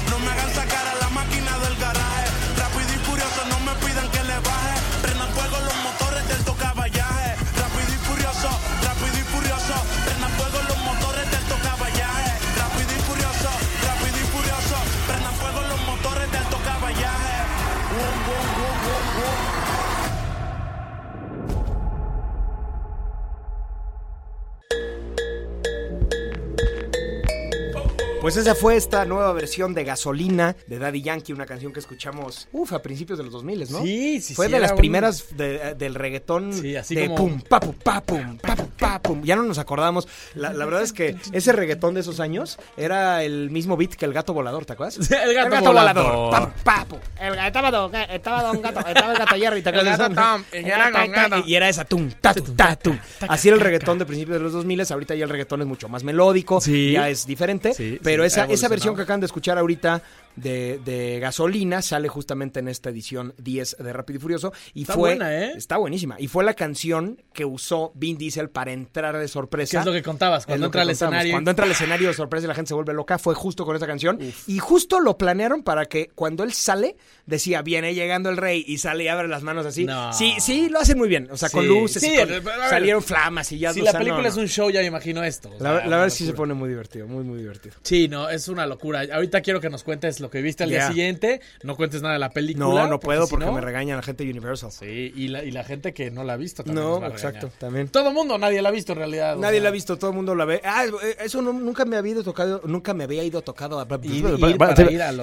[28.27, 32.49] Pues esa fue esta nueva versión de Gasolina de Daddy Yankee, una canción que escuchamos,
[32.51, 33.83] uf, a principios de los 2000, ¿no?
[33.83, 37.15] Sí, sí, Fue sí, de las un- primeras de- del reggaetón Sí, así de como-
[37.19, 39.23] pum, pa, pum, pa, pum, pa, pum, pa, pum.
[39.23, 40.09] Ya no nos acordamos.
[40.35, 44.05] La, la verdad es que ese reggaetón de esos años era el mismo beat que
[44.07, 45.09] el gato volador, ¿te acuerdas?
[45.09, 46.31] El gato volador.
[46.65, 46.87] Pa, pa.
[47.21, 49.99] El gato estaba don, estaba don gato, estaba el gato Jerry, ¿te El acuerdas?
[50.13, 51.43] gato y era con gato.
[51.47, 52.99] Y era esa tum, ta, tum, ta, tum.
[53.29, 55.89] Así era el reggaetón de principios de los 2000, ahorita ya el reggaetón es mucho
[55.89, 56.91] más melódico, Sí.
[56.91, 60.01] ya es diferente, Sí, pero esa, esa versión que acaban de escuchar ahorita
[60.37, 64.95] de, de Gasolina sale justamente en esta edición 10 de Rápido y Furioso y Está
[64.95, 65.53] fue buena, ¿eh?
[65.57, 69.71] está buenísima y fue la canción que usó Vin Diesel para entrar de sorpresa.
[69.73, 70.47] ¿Qué es lo que contabas?
[70.47, 71.33] Cuando entra al escenario.
[71.33, 73.77] Cuando entra al escenario de sorpresa y la gente se vuelve loca, fue justo con
[73.77, 74.19] esa canción.
[74.47, 76.97] Y justo lo planearon para que cuando él sale,
[77.27, 79.85] decía, viene llegando el rey, y sale y abre las manos así.
[79.85, 80.13] No.
[80.13, 81.29] Sí, sí, lo hacen muy bien.
[81.31, 81.69] O sea, con Sí.
[81.69, 83.73] luces, y Sí, con- ver, salieron flamas y ya.
[83.73, 85.49] Si o la película no, es un show, ya me imagino esto.
[85.51, 87.75] o La, sea, la verdad sí se pone muy divertido, muy, muy divertido.
[87.83, 89.03] Sí, no, es una locura.
[89.13, 90.77] Ahorita quiero que nos cuentes lo que viste al Ya.
[90.79, 91.41] día siguiente.
[91.63, 92.67] No cuentes nada de la película.
[92.67, 94.71] No, no puedo si porque no- me regañan la gente de Universal.
[94.73, 96.85] Sí, y la, y la gente que no la ha visto también.
[96.85, 97.35] No, nos va a regañar.
[97.37, 97.89] exacto, también.
[97.89, 99.37] Todo el mundo, nadie la ha visto en realidad.
[99.37, 99.63] o Nadie sea.
[99.65, 100.61] la ha visto, todo el mundo la ve.
[100.65, 103.87] Ah, eh, eso no- nunca me había ido tocado, nunca me había ido tocado a...
[103.89, 105.21] Ir- ir para ir al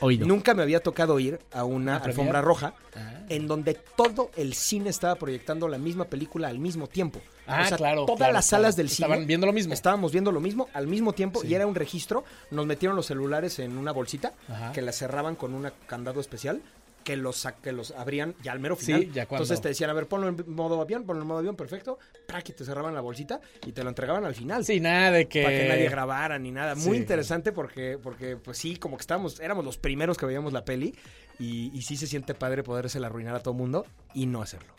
[0.00, 0.26] Oído.
[0.26, 3.20] Nunca me había tocado ir a una alfombra roja Ah.
[3.28, 7.20] en donde todo el cine estaba proyectando la misma película al mismo tiempo.
[7.50, 8.62] Ah, o sea, claro, Todas claro, las claro.
[8.62, 9.72] salas del cine Estaban viendo lo mismo.
[9.74, 11.48] Estábamos viendo lo mismo al mismo tiempo Sí.
[11.48, 12.24] y era un registro.
[12.50, 14.72] Nos metieron los celulares en una bolsita Ajá.
[14.72, 16.62] que la cerraban con un candado especial.
[17.04, 19.00] Que los, que los abrían ya al mero Sí, final.
[19.12, 21.56] ya cuando- Entonces te decían, a ver, ponlo en modo avión, ponlo en modo avión,
[21.56, 21.98] perfecto.
[22.26, 22.46] ¡Prac!
[22.50, 25.42] Y te cerraban la bolsita y te lo entregaban al final Sí, nada de que.
[25.42, 26.74] para que nadie grabara ni nada.
[26.74, 30.62] Muy interesante porque, porque pues sí, como que estábamos, éramos los primeros que veíamos la
[30.62, 30.94] peli
[31.40, 34.74] y, y sí se siente padre podérsela arruinar a todo mundo y no hacerlo.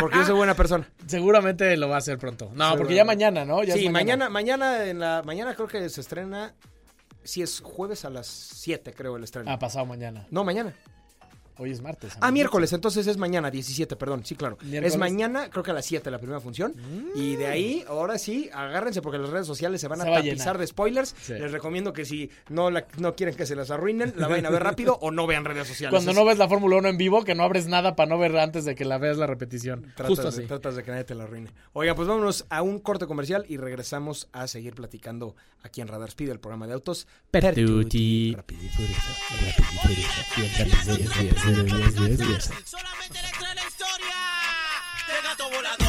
[0.00, 0.88] Porque yo soy buena persona.
[1.06, 2.50] Seguramente lo va a hacer pronto.
[2.54, 3.62] No, porque ya mañana, ¿no?
[3.64, 6.54] Ya sí, mañana, mañana en la mañana creo que se estrena,
[7.24, 9.50] sí es jueves a las 7 creo el estreno.
[9.50, 10.26] Ah, pasado mañana.
[10.30, 10.72] no, mañana.
[11.56, 12.14] Hoy es martes.
[12.20, 14.58] Ah, miércoles, entonces es mañana, 17, perdón, sí, claro.
[14.62, 14.92] Miércoles.
[14.94, 16.74] Es mañana, creo que a las 7 la primera función.
[17.14, 20.16] Y de ahí, ahora sí, agárrense porque las redes sociales se van Se a va
[20.16, 21.14] tapizar de spoilers.
[21.22, 21.34] Sí.
[21.34, 24.50] Les recomiendo que si no, la- no quieren que se las arruinen, la vayan a
[24.50, 25.90] ver rápido o no vean redes sociales.
[25.92, 28.18] Cuando Es- no ves la Fórmula 1 en vivo, que no abres nada para no
[28.18, 29.82] ver antes de que la veas la repetición.
[29.94, 31.50] Tratas Justo de, tratas de que nadie te la arruine.
[31.72, 36.08] Oiga, pues vámonos a un corte comercial y regresamos a seguir platicando aquí en Radar
[36.08, 37.06] Speed, el programa de autos.
[37.30, 38.34] Pertuti.
[38.34, 39.63] Rápido y furioso.
[40.34, 40.64] Solamente
[43.22, 44.18] le trae la historia
[45.06, 45.83] del gato volador.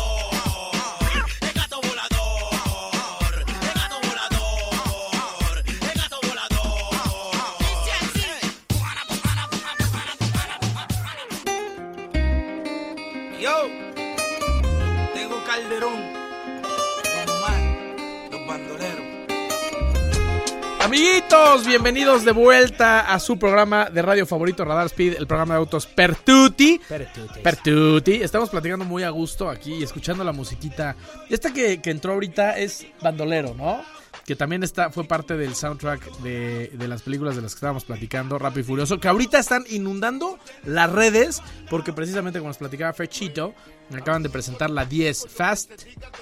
[21.64, 25.88] Bienvenidos de vuelta a su programa de radio favorito, Radar Speed, el programa de autos
[25.88, 26.82] Pertuti.
[26.88, 27.40] Pertuti.
[27.42, 28.14] Pertuti.
[28.22, 30.98] Estamos platicando muy a gusto aquí y escuchando la musiquita.
[31.30, 33.82] Esta que, que entró ahorita es Bandolero, ¿no?
[34.26, 37.86] Que también está, fue parte del soundtrack de, de las películas de las que estábamos
[37.86, 42.92] platicando, Rápido y Furioso, que ahorita están inundando las redes, porque precisamente como nos platicaba
[42.94, 43.54] Fechito,
[43.90, 45.72] me acaban de presentar la 10, Fast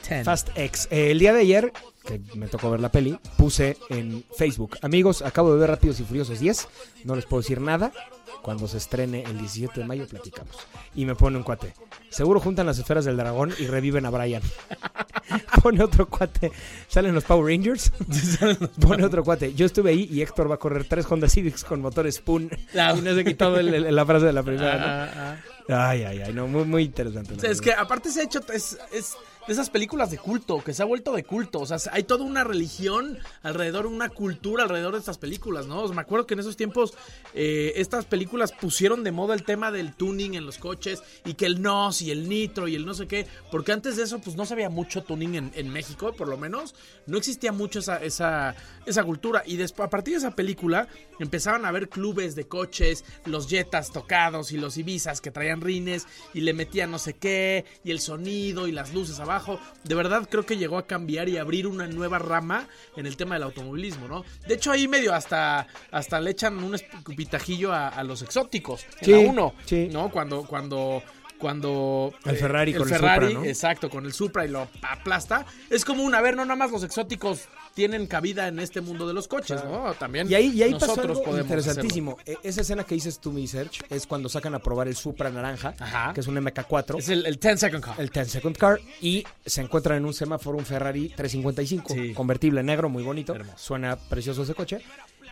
[0.10, 0.26] 10.
[0.26, 0.88] Fast X.
[0.92, 1.72] Eh, el día de ayer,
[2.06, 4.78] que me tocó ver la peli, puse en Facebook.
[4.82, 6.68] Amigos, acabo de ver Rápidos y Furiosos 10.
[7.06, 7.92] No les puedo decir nada.
[8.42, 10.58] Cuando se estrene el 17 de mayo, platicamos.
[10.96, 11.74] Y me pone un cuate.
[12.14, 14.42] Seguro juntan las esferas del dragón y reviven a Brian.
[15.64, 16.52] pone otro cuate.
[16.88, 17.92] Salen los Power Rangers.
[18.80, 19.54] pone otro cuate.
[19.54, 22.50] Yo estuve ahí y Héctor va a correr tres Honda Civics con motor Spoon.
[22.78, 22.94] Ah.
[22.98, 24.78] y no se quitó el- el- la frase de la primera.
[24.78, 24.86] ¿no?
[24.86, 25.38] Ah,
[25.70, 25.90] ah.
[25.90, 26.34] Ay, ay, ay.
[26.34, 27.32] No, muy, muy interesante.
[27.32, 29.16] la O sea, es que aparte se ha hecho, es, es-
[29.48, 31.60] de esas películas de culto, que se ha vuelto de culto.
[31.60, 35.82] O sea, hay toda una religión alrededor, una cultura alrededor de estas películas, ¿no?
[35.82, 36.94] O sea, me acuerdo que en esos tiempos
[37.34, 41.46] eh, estas películas pusieron de moda el tema del tuning en los coches y que
[41.46, 44.36] el NOS y el nitro y el no sé qué, porque antes de eso pues
[44.36, 46.76] no se había mucho tuning en, México, por lo menos.
[47.08, 49.44] No existía mucho esa, esa, esa cultura.
[49.46, 50.88] Y después, a partir de esa película,
[51.20, 56.06] empezaron a haber clubes de coches, los Jetas tocados y los Ibizas que traían rines
[56.34, 59.33] y le metían no sé qué, y el sonido y las luces abajo.
[59.84, 63.36] De verdad creo que llegó a cambiar y abrir una nueva rama en el tema
[63.36, 64.24] del automovilismo, ¿no?
[64.48, 68.86] De hecho, ahí medio hasta, hasta le echan un escupitajillo a, a los exóticos.
[69.02, 69.90] En Sí, la 1, sí.
[69.92, 70.10] ¿no?
[70.10, 71.02] Cuando, cuando
[71.38, 73.46] cuando El Ferrari el con el Ferrari, Supra, ¿no?
[73.46, 75.46] exacto, con el Supra y lo aplasta.
[75.70, 77.42] Es como un, a ver, no nada más los exóticos
[77.74, 79.94] tienen cabida en este mundo de los coches, ¿no?
[79.96, 82.18] También Y ahí, y ahí pasó nosotros algo podemos interesantísimo.
[82.26, 85.32] E- Esa escena que dices tú, mi search, es cuando sacan a probar el Supra
[85.32, 86.14] naranja, Ajá.
[86.14, 86.80] que es un MK4.
[86.80, 87.00] hacerlo.
[87.00, 87.96] Es el, el 10 second car.
[88.00, 92.14] el 10 Second Car y se encuentran en un semáforo un Ferrari 355 Sí.
[92.14, 93.58] convertible negro muy bonito Hermoso.
[93.58, 94.80] suena precioso ese coche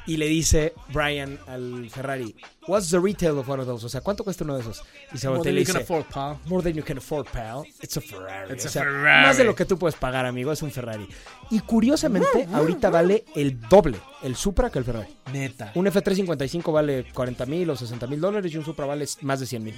[0.08, 2.36] y le dice Brian al Ferrari
[2.68, 5.18] what's the retail of one of those o sea cuánto cuesta uno de esos y
[5.18, 6.38] se More voltea y than you can dice afford, pal.
[6.46, 9.28] more than you can afford pal it's a Ferrari It's O a sea, Ferrari.
[9.28, 11.08] más de lo que tú puedes pagar amigo es un Ferrari
[11.50, 15.72] y curiosamente ahorita vale el doble el Supra que el Ferrari Neta.
[15.76, 19.46] un F355 vale 40 mil o 60 mil dólares y un Supra vale más de
[19.48, 19.76] 100 mil.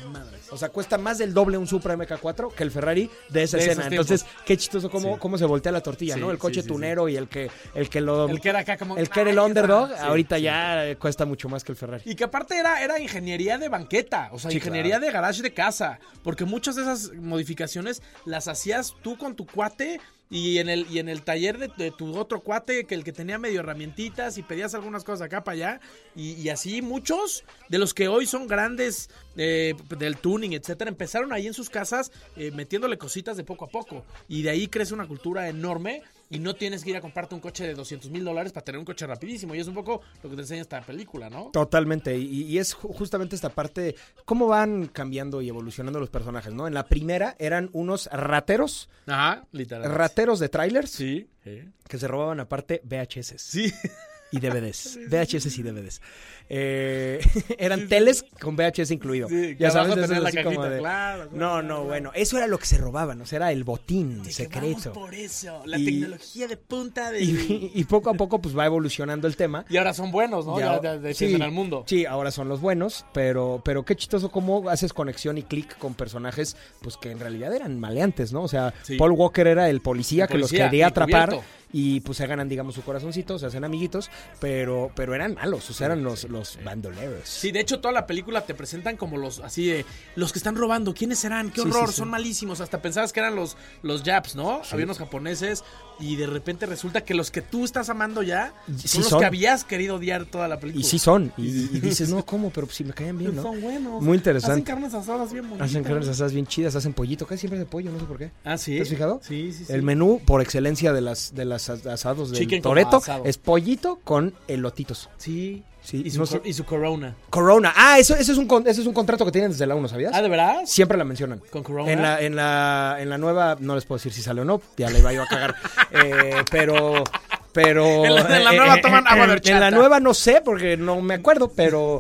[0.52, 3.64] O sea, cuesta más del doble un Supra MK4 que el Ferrari de esa De
[3.64, 3.88] escena.
[3.88, 5.20] Entonces, qué chistoso cómo, Sí.
[5.20, 6.30] cómo se voltea la tortilla, Sí, ¿no?
[6.32, 8.28] El coche sí, tunero y el que, el que lo...
[8.28, 8.98] El que era acá como...
[8.98, 12.04] el que era el underdog, ahorita ya cuesta mucho más que el Ferrari.
[12.06, 15.54] Y que aparte era, era ingeniería de banqueta, o sea, Sí, ingeniería de garage de
[15.54, 16.00] casa.
[16.24, 20.98] Porque muchas de esas modificaciones las hacías tú con tu cuate y en el, y
[20.98, 24.42] en el taller de, de tu otro cuate, que el que tenía medio herramientitas y
[24.42, 25.80] pedías algunas cosas acá para allá.
[26.16, 31.34] Y, y así muchos de los que hoy son grandes eh, del tuning, etcétera, empezaron
[31.34, 34.06] ahí en sus casas eh, metiéndole cositas de poco a poco.
[34.28, 36.02] Y de ahí crece una cultura enorme.
[36.30, 38.80] Y no tienes que ir a comprarte un coche de 200 mil dólares para tener
[38.80, 39.54] un coche rapidísimo.
[39.54, 41.52] Y es un poco lo que te enseña esta película, ¿no?
[41.52, 46.54] Totalmente, y, y es ju- justamente esta parte, cómo van cambiando y evolucionando los personajes,
[46.54, 46.68] ¿no?
[46.68, 49.92] En la primera eran unos rateros, Ajá, literal.
[49.94, 51.30] rateros de trailers, Sí.
[51.44, 51.62] Sí.
[51.88, 53.36] que se robaban aparte VHS.
[53.38, 53.72] Sí.
[54.34, 55.00] y DVDs.
[55.10, 56.02] VHS y DVDs.
[56.50, 57.20] Eh,
[57.58, 59.30] eran teles con VHS incluido.
[59.30, 61.84] Sí, ya sabes, la así como cajita, de- claro, claro, No, no, claro.
[61.86, 64.92] bueno, eso era lo que se robaban, o sea, era el botín secreto.
[64.94, 65.62] por eso.
[65.66, 67.22] La Y- tecnología de punta de.
[67.24, 69.66] Y, y poco a poco pues va evolucionando el tema.
[69.70, 70.60] Y ahora son buenos, ¿no?
[70.60, 71.86] Ya, Ya- ya defienden sí, al mundo.
[71.88, 75.94] Sí, ahora son los buenos, pero, pero qué chistoso cómo haces conexión y clic con
[75.94, 78.44] personajes pues que en realidad eran maleantes, ¿no?
[78.44, 78.98] O sea, Sí.
[78.98, 81.40] Paul Walker era el policía El que los quería atrapar.
[81.74, 84.10] Y pues se ganan, digamos, su corazoncito, se hacen amiguitos,
[84.40, 87.28] pero, pero eran malos, o sea, eran los, los bandoleros.
[87.28, 90.56] Sí, de hecho, toda la película te presentan como los, así de, los que están
[90.56, 91.50] robando, ¿quiénes serán?
[91.50, 91.88] ¡Qué horror!
[91.88, 91.98] sí, sí.
[91.98, 92.62] Son malísimos.
[92.62, 94.62] Hasta pensabas que eran los, los Japs, ¿no?
[94.72, 95.64] Había unos japoneses
[96.00, 98.54] y de repente resulta que los que tú estás amando ya
[98.86, 99.20] son los son.
[99.20, 100.86] que habías querido odiar toda la película.
[100.86, 102.52] Y sí son, y, y dices, no, ¿cómo?
[102.52, 103.42] Pero pues, si me caen bien, ¿no?
[103.42, 104.02] Son buenos.
[104.02, 104.54] Muy interesante.
[104.54, 105.70] Hacen carnes asadas bien bonitas.
[105.70, 108.18] Hacen carnes asadas bien chidas, hacen pollito, casi siempre es de pollo, no sé por
[108.20, 108.32] qué.
[108.44, 108.76] Ah, sí.
[108.76, 109.20] ¿Te has fijado?
[109.24, 109.74] Sí, sí, sí.
[109.74, 113.24] El menú por excelencia de las de las as- asados como Toreto asado.
[113.26, 115.10] es pollito con elotitos.
[115.18, 115.64] Sí.
[115.82, 116.38] Sí, y, su, no sé.
[116.40, 117.14] cor- y su Corona.
[117.30, 117.74] Corona.
[117.76, 120.14] Ah, eso, eso es un ese es un contrato que tienen desde la 1, ¿sabías?
[120.16, 120.62] Ah, ¿de verdad?
[120.66, 121.42] Siempre la mencionan.
[121.50, 121.92] ¿Con Corona?
[121.92, 124.62] En la, en la, en la nueva, no les puedo decir si sale o no,
[124.78, 125.56] ya le iba yo a cagar.
[125.92, 127.04] Eh, pero,
[127.52, 128.06] pero.
[128.06, 130.42] En la- en la eh, nueva eh, toman agua de En la nueva no sé,
[130.44, 132.00] porque no me acuerdo, pero,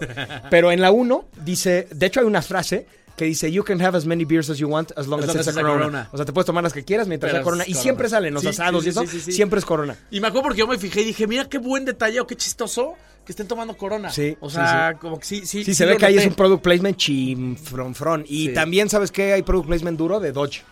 [0.50, 3.96] pero en la 1 dice, de hecho hay una frase que dice, you can have
[3.98, 5.58] as many beers as you want as long As as, long it's as a it's
[5.58, 5.80] a corona.
[5.86, 6.10] Corona.
[6.12, 7.64] O sea, te puedes tomar las que quieras mientras Pero sea corona.
[7.68, 7.82] Y Corona.
[7.84, 9.32] siempre sale en los Sí, asados sí, y eso, sí, sí, sí.
[9.34, 9.96] siempre es corona.
[10.12, 12.36] Y me acuerdo porque yo me fijé y dije, mira qué buen detalle o qué
[12.36, 12.96] chistoso
[13.26, 14.10] que estén tomando Corona.
[14.10, 15.64] Sí, O sí, sea, como que sí, sí.
[15.64, 18.26] Sí, se ve que ahí es un product placement chimfronfron.
[18.28, 18.54] Y Sí.
[18.54, 19.34] también, ¿sabes qué?
[19.34, 20.64] Hay product placement duro de Dodge.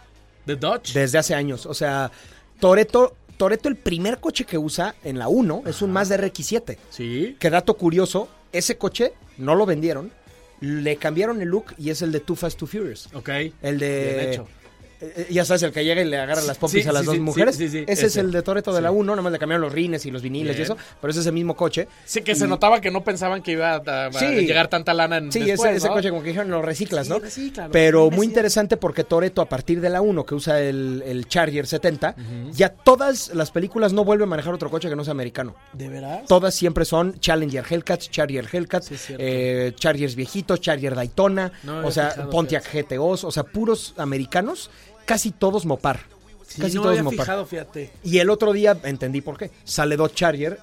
[0.45, 0.93] The Dodge.
[0.93, 1.65] Desde hace años.
[1.65, 2.11] O sea,
[2.59, 6.77] Toreto, Toreto el primer coche que usa en la 1 es un Mazda RX-7.
[6.89, 7.37] Sí.
[7.39, 10.11] Que dato curioso, ese coche no lo vendieron,
[10.61, 13.09] le cambiaron el look y es el de Too Fast, Too Furious.
[13.13, 13.29] Ok.
[13.61, 14.15] El de...
[14.15, 14.47] Bien hecho.
[15.01, 17.05] Eh, ya sabes, el que llega y le agarra las pompis Sí, a las sí,
[17.07, 17.59] dos sí, mujeres.
[17.59, 18.95] ese, es el de Toreto de la Sí.
[18.95, 21.31] 1, nada más le cambiaron los rines y los viniles y eso, pero es ese
[21.31, 21.87] mismo coche.
[22.05, 25.39] Sí, que se notaba que no pensaban que iba a, llegar tanta lana en Sí,
[25.41, 27.19] después, ese, ese coche como que dijeron lo reciclas, ¿no?
[27.19, 27.71] recíclalo.
[27.71, 31.65] Pero muy interesante porque Toreto a partir de la 1 que usa el, el Charger
[31.67, 32.15] 70,
[32.51, 35.55] ya todas las películas no vuelve a manejar otro coche que no sea americano.
[35.73, 36.25] ¿De veras?
[36.27, 42.27] Todas siempre son Challenger Hellcats, Charger Hellcats, eh, Chargers viejitos, Charger Daytona, No o sea,
[42.29, 42.63] Pontiac.
[42.71, 44.69] GTOs, o sea, puros americanos,
[45.13, 45.99] casi todos Mopar.
[46.47, 47.19] Sí, casi no todos había Mopar.
[47.19, 47.91] fijado, fíjate.
[48.03, 49.51] Y el otro día entendí por qué.
[49.63, 50.59] Sale Dodge Charger,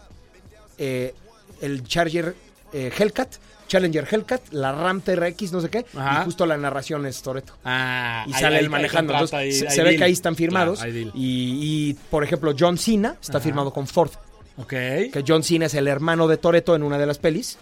[0.78, 1.14] eh,
[1.60, 2.34] el Charger
[2.72, 3.34] eh, Hellcat,
[3.66, 6.20] Challenger Hellcat, la Ram TRX, no sé qué, Ajá.
[6.22, 7.54] y justo la narración es Toreto.
[7.64, 9.14] Ah, Y sale ahí- él manejando.
[9.14, 10.78] ahí Entonces, se, ahí- se ve que ahí están firmados.
[10.78, 11.12] Claro, ahí deal.
[11.14, 14.10] y, y, por ejemplo, John Cena está firmado con Ford.
[14.58, 14.68] Ok.
[14.70, 17.58] Que John Cena es el hermano de Toreto en una de las pelis.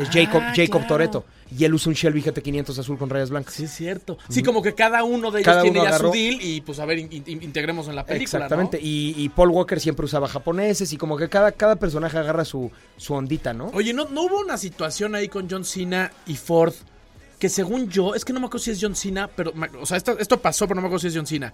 [0.00, 0.86] Es Ah, Jacob, Jacob claro.
[0.86, 1.24] Toreto.
[1.56, 3.54] Y él usa un Shelby GT500 azul con rayas blancas.
[3.54, 4.18] Sí, es cierto.
[4.28, 6.60] Sí, como que cada uno de ellos Cada tiene uno ya agarró- su deal y
[6.60, 8.78] pues a ver, in- in- integremos en la película, Exactamente.
[8.78, 8.84] ¿no?
[8.86, 12.70] Y, y Paul Walker siempre usaba japoneses y como que cada, cada personaje agarra su,
[12.96, 13.66] su ondita, ¿no?
[13.74, 16.74] Oye, ¿no, ¿no hubo una situación ahí con John Cena y Ford
[17.38, 19.96] que según yo, es que no me acuerdo si es John Cena, pero, o sea,
[19.96, 21.52] esto, esto pasó, pero no me acuerdo si es John Cena.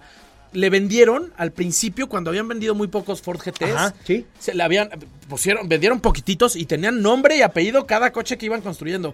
[0.53, 4.25] Le vendieron al principio, cuando habían vendido muy pocos Ford GTs, Ajá, sí.
[4.39, 4.89] se le habían,
[5.29, 9.13] pusieron, vendieron poquititos y tenían nombre y apellido cada coche que iban construyendo.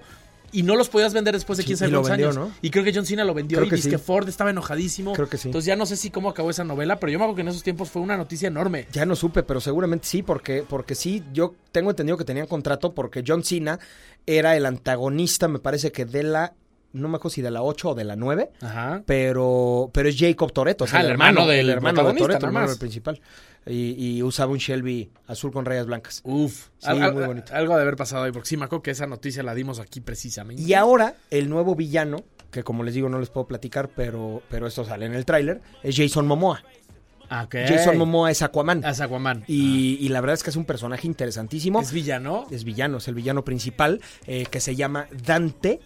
[0.56, 2.10] Y no los podías vender después de Sí, 15 y lo años.
[2.12, 2.52] vendió, ¿no?
[2.62, 3.96] Y creo que John Cena lo vendió Creo y que dice sí.
[3.96, 5.13] que Ford estaba enojadísimo.
[5.13, 5.48] Creo que sí.
[5.48, 7.48] Entonces ya no sé si cómo acabó esa novela, pero yo me acuerdo que en
[7.48, 8.86] esos tiempos fue una noticia enorme.
[8.91, 12.93] Ya no supe, pero seguramente sí, porque, porque sí, yo tengo entendido que tenían contrato
[12.93, 13.80] porque John Cena
[14.28, 16.54] era el antagonista, me parece que de la,
[16.93, 19.03] no me acuerdo si de la 8 o de la 9, Ajá.
[19.06, 22.77] pero, pero es Jacob Toreto, Ajá, el hermano del el hermano de el hermano del
[22.77, 23.19] principal.
[23.65, 26.21] Y, y usaba un Shelby azul con rayas blancas.
[26.25, 27.53] Uf, Sí, Al- muy bonito.
[27.56, 30.01] algo de haber pasado ahí, porque sí me acuerdo que esa noticia la dimos aquí
[30.01, 30.62] precisamente.
[30.62, 32.17] Y ahora, el nuevo villano,
[32.51, 35.62] que como les digo no les puedo platicar, pero, pero esto sale en el tráiler,
[35.82, 36.62] es Jason Momoa.
[37.29, 37.47] Ah.
[37.49, 38.84] Jason Momoa es Aquaman.
[38.84, 39.43] Es Aquaman.
[39.47, 41.79] Y, y la verdad es que es un personaje interesantísimo.
[41.82, 42.45] Es villano.
[42.51, 45.79] Es villano, es el villano principal, eh, que se llama Dante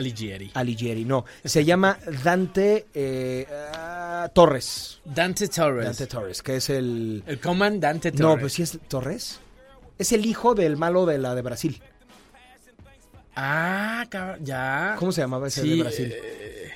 [0.00, 0.50] Alighieri.
[0.54, 1.04] Alighieri.
[1.04, 5.00] No, se llama Dante eh, ah, Torres.
[5.04, 5.84] Dante Torres.
[5.84, 7.22] Dante Torres, que es el...
[7.26, 8.20] El comandante Torres.
[8.36, 9.40] No, pues sí es Torres.
[9.98, 11.82] Es el hijo del malo de la de Brasil.
[13.36, 14.06] Ah,
[14.42, 14.96] ya.
[14.98, 16.12] ¿Cómo se llamaba ese Sí, de Brasil?
[16.14, 16.70] eh,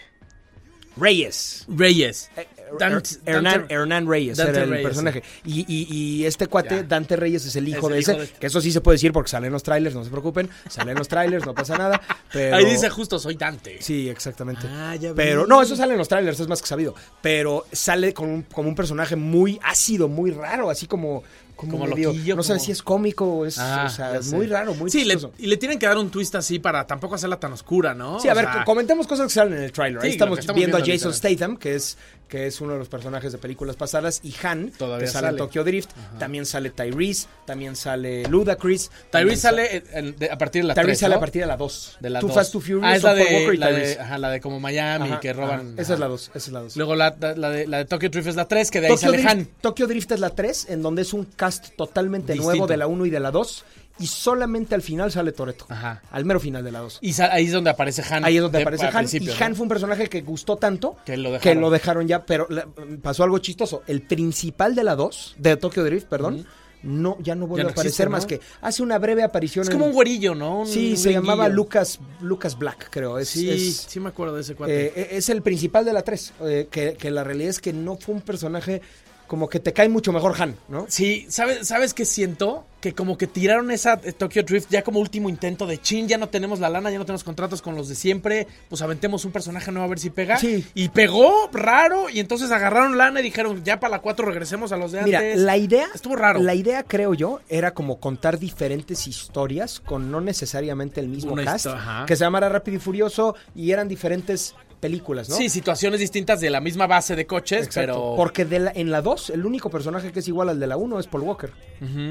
[0.96, 1.64] Reyes.
[1.68, 2.30] Reyes.
[2.36, 2.46] Dante,
[2.78, 5.22] Dante- Hernán, Dante- Hernán Reyes Dante era el Reyes, personaje.
[5.44, 6.82] Y, y- y este cuate, Ya.
[6.82, 8.32] Dante Reyes, es el hijo Es de ese.
[8.38, 10.48] Que eso sí se puede decir porque sale en los trailers, no se preocupen.
[10.68, 12.00] Sale en los trailers, no pasa nada.
[12.32, 12.56] Pero...
[12.56, 13.78] Ahí dice justo, soy Dante.
[13.80, 14.66] Sí, exactamente.
[14.68, 15.12] Ah, ya.
[15.14, 16.94] Pero no, eso sale en los trailers, es más que sabido.
[17.22, 21.22] Pero sale con un, como un personaje muy ácido, muy raro, así como.
[21.56, 23.58] Como, Como medio- loquillo, No como- si es cómico o es.
[23.60, 24.34] Ah, o sea, es sé.
[24.34, 27.14] muy raro, muy Sí, le- y le tienen que dar un twist así para tampoco
[27.14, 28.18] hacerla tan oscura, ¿no?
[28.18, 30.00] Sí, a O ver, sea, comentemos cosas que salen en el trailer.
[30.00, 31.14] Sí, Ahí estamos, viendo, viendo a Jason.
[31.14, 31.96] Statham, que es,
[32.28, 35.36] que es uno de los personajes de películas pasadas, y Han, Todavía que sale, en.
[35.36, 35.90] Tokyo Drift.
[36.18, 38.90] También sale Tyrese, también sale Ludacris.
[39.10, 41.16] Tyrese sa- sale en- de- a partir de la Tyrese 3, sale ¿no?
[41.18, 41.96] a partir de la 2.
[42.00, 42.34] de la Too dos.
[42.36, 44.00] Fast, Too Furious, Ah, es la de, Walker y la de, Tyrese.
[44.00, 45.72] ajá, la de como Miami, Ajá, que roban.
[45.74, 45.82] ajá.
[45.82, 46.76] Esa es la 2, esa es la 2.
[46.76, 48.92] Luego la, la- la de, la de Tokyo Drift es la 3, que de ahí
[48.94, 49.48] Tokyo sale Drift, Han.
[49.60, 52.50] Tokyo Drift es la 3, en donde es un cast totalmente Distinto.
[52.50, 53.64] nuevo de la 1 y de la 2.
[53.98, 55.66] Y solamente al final sale Toreto.
[55.68, 56.02] Ajá.
[56.10, 56.98] Al mero final de la 2.
[57.00, 58.24] Y ahí es donde aparece Han.
[58.24, 59.06] Ahí es donde de- aparece Han.
[59.12, 59.32] y ¿no?
[59.40, 61.60] Han fue un personaje que gustó tanto Que lo que dejaron.
[61.60, 62.26] lo dejaron ya.
[62.26, 62.66] Pero la-
[63.02, 63.82] pasó algo chistoso.
[63.86, 66.44] El principal de la 2, de Tokyo Drift, perdón,
[66.82, 68.10] no, ya no vuelve no a aparecer existe, ¿no?
[68.10, 69.62] más que hace una breve aparición.
[69.62, 70.60] Es en- como un güerillo, ¿no?
[70.62, 73.18] Un Sí, se llamaba Lucas, Lucas Black, creo.
[73.18, 74.86] Es, Sí, es- sí me acuerdo de ese cuate.
[74.86, 76.32] eh, es el principal de la 3.
[76.42, 78.82] eh, que, que la realidad es que no fue un personaje
[79.26, 80.86] como que te cae mucho mejor Han, ¿no?
[80.88, 82.66] Sí, ¿sabes, ¿sabes qué siento?
[82.80, 86.18] Que como que tiraron esa eh, Tokyo Drift ya como último intento de chin, ya
[86.18, 89.32] no tenemos la lana, ya no tenemos contratos con los de siempre, pues aventemos un
[89.32, 90.38] personaje nuevo a ver si pega.
[90.38, 90.66] Sí.
[90.74, 94.76] Y pegó raro, y entonces agarraron lana y dijeron, ya para la 4 regresemos a
[94.76, 95.40] los de Mira, antes.
[95.40, 95.86] la idea.
[95.94, 96.40] Estuvo raro.
[96.40, 101.44] La idea, creo yo, era como contar diferentes historias con no necesariamente el mismo Una
[101.44, 101.66] cast.
[102.06, 105.36] Que se llamara Rápido y Furioso y eran diferentes películas, ¿no?
[105.36, 107.92] Sí, situaciones distintas de la misma base de coches, Exacto.
[107.92, 108.14] pero...
[108.16, 110.76] Porque de la- en la 2, el único personaje que es igual al de la
[110.76, 111.50] 1 es Paul Walker.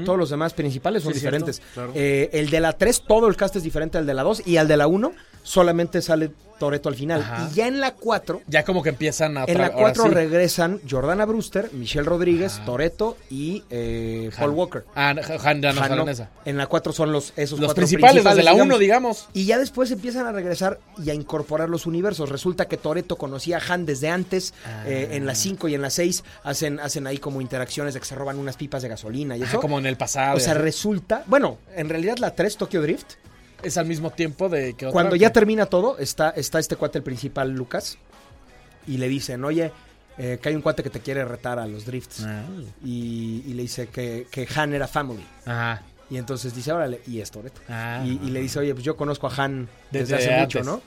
[0.04, 1.60] Todos los demás principales son Sí, diferentes.
[1.74, 1.92] claro.
[1.94, 4.46] Eh, el de la 3, todo el cast es diferente al de la 2.
[4.46, 5.12] Y al de la 1,
[5.44, 7.20] solamente sale Toreto al final.
[7.20, 7.48] Ajá.
[7.50, 9.44] Y ya en la 4, Ya como que empiezan a...
[9.44, 10.08] en la otra- ahora 4 sí.
[10.10, 14.56] regresan Jordana Brewster, Michelle Rodríguez, Toreto y eh, Paul Han.
[14.56, 14.84] Walker.
[14.94, 15.18] Ah, Han
[15.64, 16.06] Han no.
[16.44, 19.28] en la 4 son los esos Los cuatro principales, los de la 1, digamos.
[19.34, 22.30] Y ya después empiezan a regresar y a incorporar los universos.
[22.30, 24.54] Resulta que Toreto conocía a Han desde antes.
[24.64, 24.84] Ah.
[24.86, 28.06] eh, en la 5 y en la 6 hacen, hacen ahí como interacciones de que
[28.06, 29.60] se roban unas pipas de gasolina y eso.
[29.60, 30.36] como en el pasado.
[30.36, 31.24] o sea, resulta.
[31.26, 33.14] Bueno, en realidad la 3, Tokyo Drift.
[33.62, 36.98] Es al mismo tiempo de que otra Cuando ya termina todo, está, está este cuate,
[36.98, 37.98] el principal, Lucas.
[38.86, 39.72] Y le dicen, oye,
[40.18, 42.22] eh, que hay un cuate que te quiere retar a los drifts.
[42.24, 42.44] Ah.
[42.84, 45.24] Y, y le dice que, que Han era family.
[45.46, 45.82] Ajá.
[46.10, 47.60] Y entonces dice, órale, y es Toreto.
[47.68, 48.02] Ah.
[48.04, 50.62] y, y le dice, oye, pues yo conozco a Han desde, Desde hace mucho.
[50.62, 50.82] ¿no?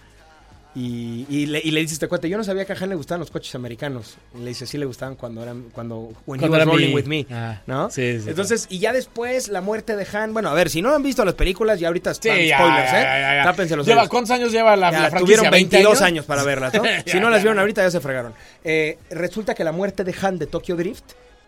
[0.79, 2.95] Y, y le, y le dice este cuate, yo no sabía que a Han le
[2.95, 4.15] gustaban los coches americanos.
[4.35, 6.93] Y le dice, sí le gustaban cuando eran, cuando, when he Cuando was era rolling
[6.93, 7.89] with me, Ah, ¿no?
[7.89, 10.93] sí, sí, Entonces, y ya después la muerte de Han, bueno, a ver, si no
[10.93, 13.21] han visto las películas, ya ahorita Sí, están ya, spoilers, ya, ¿eh?
[13.21, 13.43] ya, ya.
[13.51, 14.07] Tápense los Lleva.
[14.07, 15.19] ¿Cuántos años lleva la, la franquicia?
[15.19, 16.25] tuvieron 20 22 años?
[16.25, 16.83] para verlas, ¿no?
[17.07, 18.33] Si no las vieron ahorita, ya se fregaron.
[18.63, 21.03] Eh, resulta que la muerte de Han de Tokyo Drift,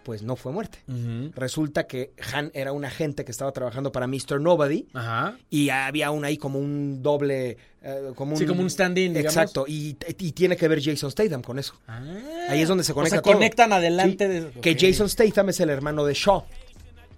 [0.10, 0.80] pues no fue muerte.
[1.36, 4.41] Resulta que Han era un agente que estaba trabajando para Mr.
[4.41, 5.38] Nobody Ajá.
[5.51, 7.57] y había un ahí como un doble...
[7.84, 9.16] eh, como un, Sí, como un stand-in.
[9.18, 11.76] Exacto, y, y tiene que ver Jason Statham con eso.
[12.49, 13.34] Ahí es donde se O conecta sea, todo.
[13.36, 14.76] conectan adelante Sí, de- Que.
[14.80, 16.43] Jason Statham es el hermano de Shaw,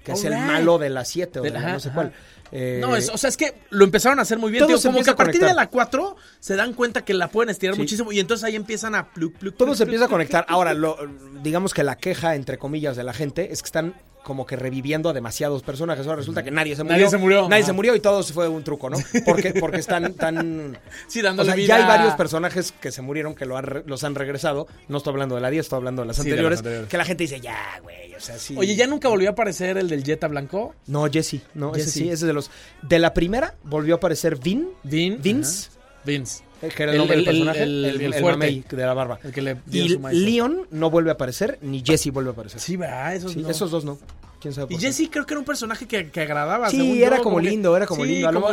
[0.03, 2.11] que es el malo de la 7 o de la no sé cuál.
[2.53, 4.65] Eh, No, es- o sea, es que lo empezaron a hacer muy bien.
[4.67, 7.29] Todo tío, como que a a partir de la 4 se dan cuenta que la
[7.29, 7.81] pueden estirar Sí.
[7.81, 10.45] muchísimo y entonces ahí empiezan a pluk, pluk, todo pluk, se empieza a conectar.
[10.49, 10.97] Ahora, lo,
[11.41, 13.93] digamos que la queja, entre comillas, de la gente es que están
[14.23, 16.05] como que reviviendo a demasiados personajes.
[16.05, 16.97] Ahora resulta que nadie se murió.
[16.97, 17.41] Nadie se murió.
[17.49, 17.67] Nadie Ajá.
[17.67, 18.97] se murió y todo fue un truco, ¿no?
[19.25, 20.77] Porque, porque están tan...
[21.07, 21.67] Sí, O dándole sea, vida.
[21.67, 24.67] ya hay varios personajes que se murieron que lo han los han regresado.
[24.87, 26.87] No estoy hablando de la 10, estoy hablando de las Sí, de las anteriores.
[26.87, 28.55] Que la gente dice, ya, güey, o sea, sí.
[28.57, 30.75] Oye, ¿ya nunca volvió a aparecer el del Jetta Blanco?
[30.87, 32.51] No, Jesse, no, ese sí, ese es de los...
[32.83, 35.19] De la primera volvió a aparecer Vin, Vin.
[35.21, 35.79] Vince, Ajá.
[36.05, 36.43] Vince.
[36.61, 39.19] Eh, que era el, nombre el- del personaje, el- el, mamey de la barba.
[39.23, 39.99] El que le dio Y su.
[40.11, 42.59] Leon no vuelve a aparecer, ni Jesse vuelve a aparecer.
[42.59, 43.15] Sí, ¿verdad?
[43.15, 43.49] Esos, Sí, no.
[43.49, 43.97] esos dos no.
[44.39, 44.79] ¿Quién sabe por Y?
[44.81, 46.69] Jesse creo que era un personaje que, que agradaba.
[46.69, 48.29] según Sí, yo, era como que- lindo, era como Sí, lindo.
[48.29, 48.47] A como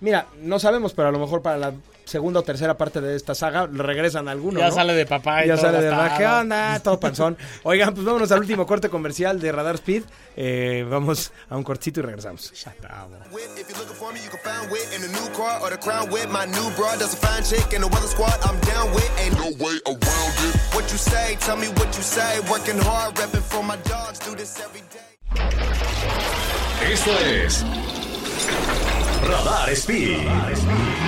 [0.00, 1.72] Mira, no sabemos, pero a lo mejor para la
[2.08, 4.74] segunda o tercera parte de esta saga regresan a alguno, Ya ¿no?
[4.74, 6.18] sale de papá y Ya todo sale de gastado.
[6.18, 6.80] ¿qué onda?
[6.80, 7.36] Todo panzón.
[7.64, 10.04] Oigan, pues vámonos al último corte comercial de Radar Speed.
[10.36, 12.50] Eh, vamos a un cortcito y regresamos.
[13.30, 15.70] Wit, If you're looking for me, you can find wit in the new car or
[15.70, 16.28] the crown wit.
[16.30, 18.38] My new broad does a fine chick in the weather squad.
[18.42, 20.54] I'm down with, ain't no way around it.
[20.74, 22.40] What you say, tell me what you say.
[22.50, 25.08] Working hard, repping for my dogs, do this every day.
[26.92, 27.64] Esto es
[29.28, 30.24] Radar Speed.
[30.24, 31.07] Radar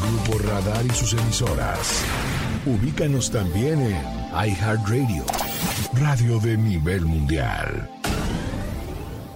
[0.00, 2.02] Grupo Radar y sus emisoras.
[2.66, 3.96] Ubícanos también en
[4.32, 5.24] iHeartRadio,
[5.94, 7.90] radio de nivel mundial.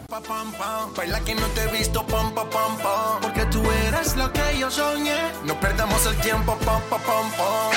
[0.08, 0.92] Pa, pam, pam.
[0.94, 3.20] Baila que no te he visto, pam, pa, pam, pam.
[3.22, 5.32] Porque tú eres lo que yo soñé.
[5.46, 7.72] No perdamos el tiempo, pam, pa, pam, pam.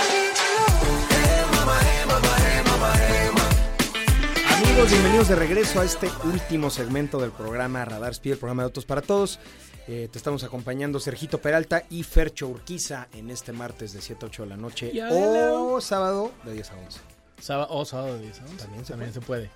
[1.09, 4.57] Hey, mama, hey, mama, hey, mama, hey, mama.
[4.57, 8.65] Amigos, bienvenidos de regreso a este último segmento del programa Radar Speed, el programa de
[8.65, 9.39] Autos para Todos.
[9.88, 14.29] Eh, te estamos acompañando Sergito Peralta y Fercho Urquiza en este martes de 7 a
[14.29, 16.99] 8 de la noche Ya, o sábado de 10 a 11.
[17.39, 18.47] Sábado, o sábado de 10, ¿no?
[18.57, 19.51] También se también se puede.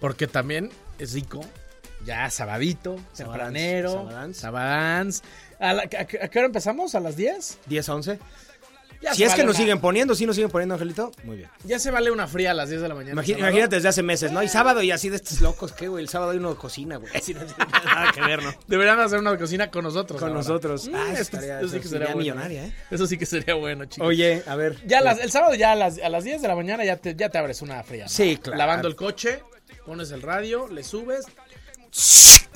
[0.00, 1.40] Porque también es rico.
[2.04, 4.36] Ya sabadito, tempranero, sabadans.
[4.36, 5.22] sabadans.
[5.60, 6.94] ¿A, la- a qué- a qué hora empezamos?
[6.94, 7.58] ¿A las 10?
[7.66, 8.18] 10 a 11.
[9.00, 11.48] Ya Si es que nos una- siguen poniendo, si nos siguen poniendo, Angelito, muy bien.
[11.64, 13.12] Ya se vale una fría a las 10 de la mañana.
[13.24, 14.42] Imagínate desde hace meses, ¿no?
[14.42, 16.02] Y sábado y así de estos locos, ¿qué, güey?
[16.02, 17.16] El sábado hay uno de cocina, güey.
[17.16, 18.52] Así no tiene nada que ver, ¿no?
[18.66, 20.18] Deberían hacer una cocina con nosotros.
[20.18, 20.40] Con ahora.
[20.40, 20.88] nosotros.
[20.88, 22.18] Mm, Ah, eso esto- estaría- eso sí que sería sería bueno.
[22.18, 22.72] millonaria, ¿eh?
[22.90, 24.08] Eso sí que sería bueno, chicos.
[24.08, 24.76] Oye, a ver.
[24.84, 27.14] Ya las- el sábado ya a las, a las 10 de la mañana ya te,
[27.14, 28.04] ya te abres una fría.
[28.04, 28.08] ¿no?
[28.10, 28.58] Sí, claro.
[28.58, 29.42] Lavando el coche,
[29.86, 31.24] pones el radio, le subes.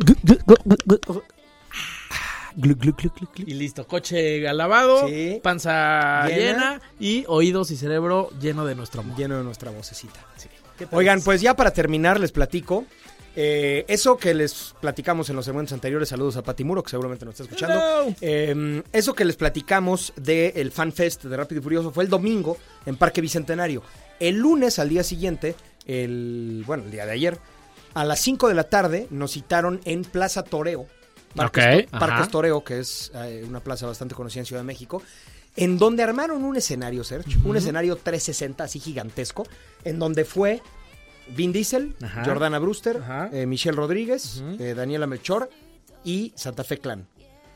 [3.46, 5.40] Y listo, coche lavado, Sí.
[5.42, 6.36] panza Llena.
[6.36, 6.80] llena.
[6.98, 9.16] y oídos y cerebro lleno de nuestro amor.
[9.16, 10.20] lleno de nuestra vocecita.
[10.92, 12.84] Oigan, pues ya para terminar les platico.
[13.36, 17.24] eh, eso que les platicamos en los segmentos anteriores, saludos a Pati Muro, que seguramente
[17.24, 17.80] nos está escuchando.
[18.20, 22.58] Eh, eso que les platicamos del Fan Fest de Rápido y Furioso fue el domingo
[22.86, 23.82] en Parque Bicentenario.
[24.18, 25.54] El lunes, al día siguiente,
[25.86, 27.38] el, bueno, el día de ayer,
[27.94, 30.86] a las 5 de la tarde nos citaron en Plaza Toreo.
[31.34, 32.26] Parques, Ok, Parques ajá.
[32.28, 35.02] Toreo, que es eh, una plaza bastante conocida en Ciudad de México,
[35.56, 39.46] en donde armaron un escenario, Sergio, un escenario 360 así gigantesco,
[39.84, 40.62] en donde fue
[41.28, 42.24] Vin Diesel, Ajá.
[42.24, 43.00] Jordana Brewster,
[43.32, 45.48] eh, Michelle Rodríguez, eh, Daniela Melchor
[46.04, 47.06] y Santa Fe Clan.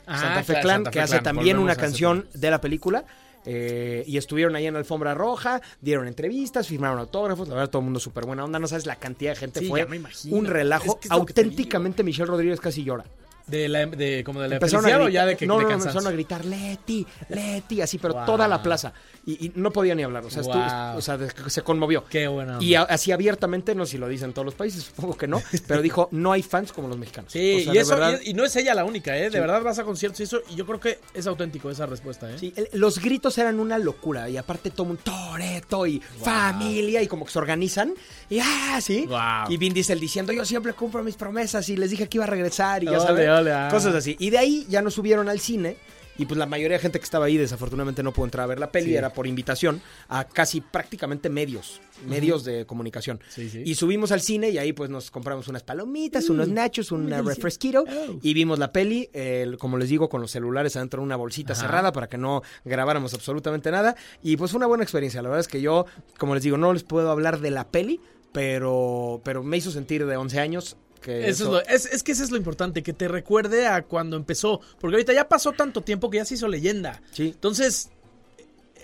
[0.07, 3.05] Ah, Santa Fe claro, Clan, Santa que hace también volvemos una canción de la película.
[3.47, 7.79] eh, y estuvieron ahí en la alfombra roja, dieron entrevistas, firmaron autógrafos, la verdad todo
[7.81, 9.85] el mundo súper buena onda, no sabes la cantidad de gente, Sí, fue
[10.31, 13.05] un relajo, Es que auténticamente Michelle Rodríguez casi llora.
[13.47, 15.63] De la, de, como de la Empezaron a o gritar, ya de que no, de
[15.63, 15.99] no, no, cansancio?
[15.99, 18.25] empezaron a gritar Leti, Leti, así, pero Wow.
[18.25, 18.91] toda la plaza.
[19.27, 20.97] Y, y no podía ni hablar, o sea, Wow.
[20.97, 22.05] o sea, de- se conmovió.
[22.05, 25.15] Qué buena Y a- así abiertamente, no sé si lo dicen todos los países, supongo
[25.17, 27.31] que no, pero dijo, no hay fans como los mexicanos.
[27.31, 29.23] Sí, O sea, y, eso, verdad- y, y no es ella la única, ¿eh?
[29.25, 29.39] De Sí.
[29.39, 32.37] verdad vas a conciertos y eso, y yo creo que es auténtico esa respuesta, ¿eh?
[32.39, 37.07] Sí, el- los gritos eran una locura y aparte todo un toreto y familia y
[37.07, 37.93] como que se organizan
[38.29, 39.05] y ah, sí.
[39.07, 39.49] Wow.
[39.49, 42.29] Y Vin Diesel diciendo, yo siempre cumplo mis promesas y les dije que iba a
[42.29, 43.67] regresar y ya sabes, ah.
[43.71, 44.15] cosas así.
[44.19, 45.77] Y de ahí ya nos subieron al cine
[46.17, 48.57] Y pues la mayoría de gente que estaba ahí desafortunadamente no pudo entrar a ver
[48.57, 48.95] la peli, Sí.
[48.95, 53.19] era por invitación a casi prácticamente medios, medios de comunicación.
[53.27, 53.63] Sí, sí.
[53.65, 57.83] Y subimos al cine y ahí pues nos compramos unas palomitas, unos nachos, un refresquito
[57.85, 58.17] Oh.
[58.21, 61.51] y vimos la peli, el- como les digo, con los celulares adentro de una bolsita
[61.51, 61.63] Ajá.
[61.63, 63.97] cerrada para que no grabáramos absolutamente nada.
[64.23, 65.21] Y pues fue una buena experiencia.
[65.21, 65.85] La verdad es que yo,
[66.17, 67.99] como les digo, no les puedo hablar de la peli,
[68.31, 72.11] pero, pero me hizo sentir de 11 años que Eso es, lo- es, es que
[72.11, 74.59] eso es lo importante, que te recuerde a cuando empezó.
[74.79, 77.01] Porque ahorita ya pasó tanto tiempo que ya se hizo leyenda.
[77.11, 77.27] Sí.
[77.35, 77.89] Entonces,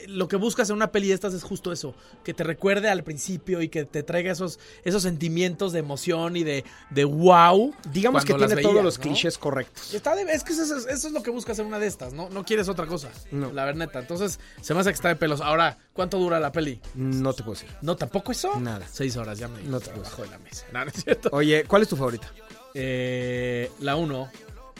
[0.08, 1.93] lo que buscas en una peli de estas es justo eso.
[2.24, 6.43] Que te recuerde al principio y que te traiga esos, esos sentimientos de emoción y
[6.43, 7.74] de, de wow.
[7.91, 9.04] Digamos que tiene todos veías, los ¿no?
[9.04, 9.93] clichés correctos.
[9.93, 12.14] Está de- es que eso, es- eso es lo que buscas en una de estas,
[12.14, 12.30] ¿no?
[12.30, 13.10] No quieres otra cosa.
[13.32, 13.52] No.
[13.54, 13.89] La verdad.
[13.95, 15.41] Entonces, se me hace que está de pelos.
[15.41, 16.80] Ahora, ¿cuánto dura la peli?
[16.95, 17.70] No te puedo decir.
[17.82, 18.60] No, tampoco eso.
[18.60, 18.86] Nada.
[18.91, 20.66] Seis horas, ya me No te bajo de la mesa.
[20.74, 21.30] No, no es cierto.
[21.34, 22.32] Oye, ¿cuál es tu favorita?
[22.74, 24.30] Eh, la 1,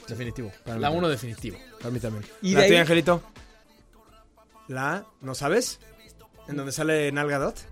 [0.08, 0.52] definitivo.
[0.64, 1.00] Para La también.
[1.04, 1.58] 1, definitivo.
[1.80, 2.26] Para mí también.
[2.42, 3.22] Y ¿La de tuya, Angelito?
[4.72, 5.06] ¿La?
[5.20, 5.80] ¿No sabes?
[6.48, 7.56] ¿En donde sale Nal Gadot?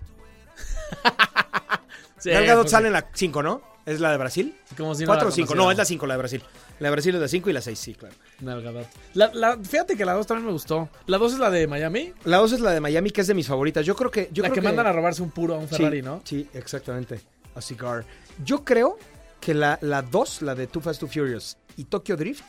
[2.18, 3.62] Sí, Gal Gadot pues, sale en la 5, ¿no?
[3.86, 4.54] ¿Es la de Brasil?
[4.76, 5.46] Como si no 4 la o 5.
[5.48, 5.64] conociera.
[5.64, 6.42] No, es la 5, la de Brasil.
[6.78, 8.14] La de Brasil es la 5 y la 6, sí, claro.
[8.40, 8.86] Nal Gadot.
[9.14, 10.90] La, la- fíjate que la 2 también me gustó.
[11.06, 12.12] La 2 es la de Miami.
[12.24, 13.86] La 2 es la de Miami, que es de mis favoritas.
[13.86, 14.28] Yo creo que.
[14.32, 16.20] Yo la creo que, mandan a robarse un puro a un Sí, Ferrari, ¿no?
[16.24, 17.22] Sí, exactamente.
[17.54, 18.04] A cigar.
[18.44, 18.98] Yo creo
[19.40, 22.44] que la 2, la, de Too Fast, Too Furious y Tokyo Drift,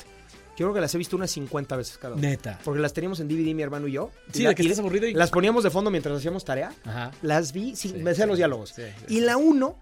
[0.57, 2.21] yo creo que las he visto unas 50 veces cada una.
[2.27, 2.59] Neta.
[2.63, 4.11] Porque las teníamos en DVD mi hermano y yo.
[4.31, 6.73] Sí, Y la- de que estás aburrido y- Las poníamos de fondo mientras hacíamos tarea.
[6.85, 7.11] Ajá.
[7.21, 8.69] Las vi, sí, Sí, me sí, los diálogos.
[8.75, 8.83] sí.
[9.07, 9.77] Y la 1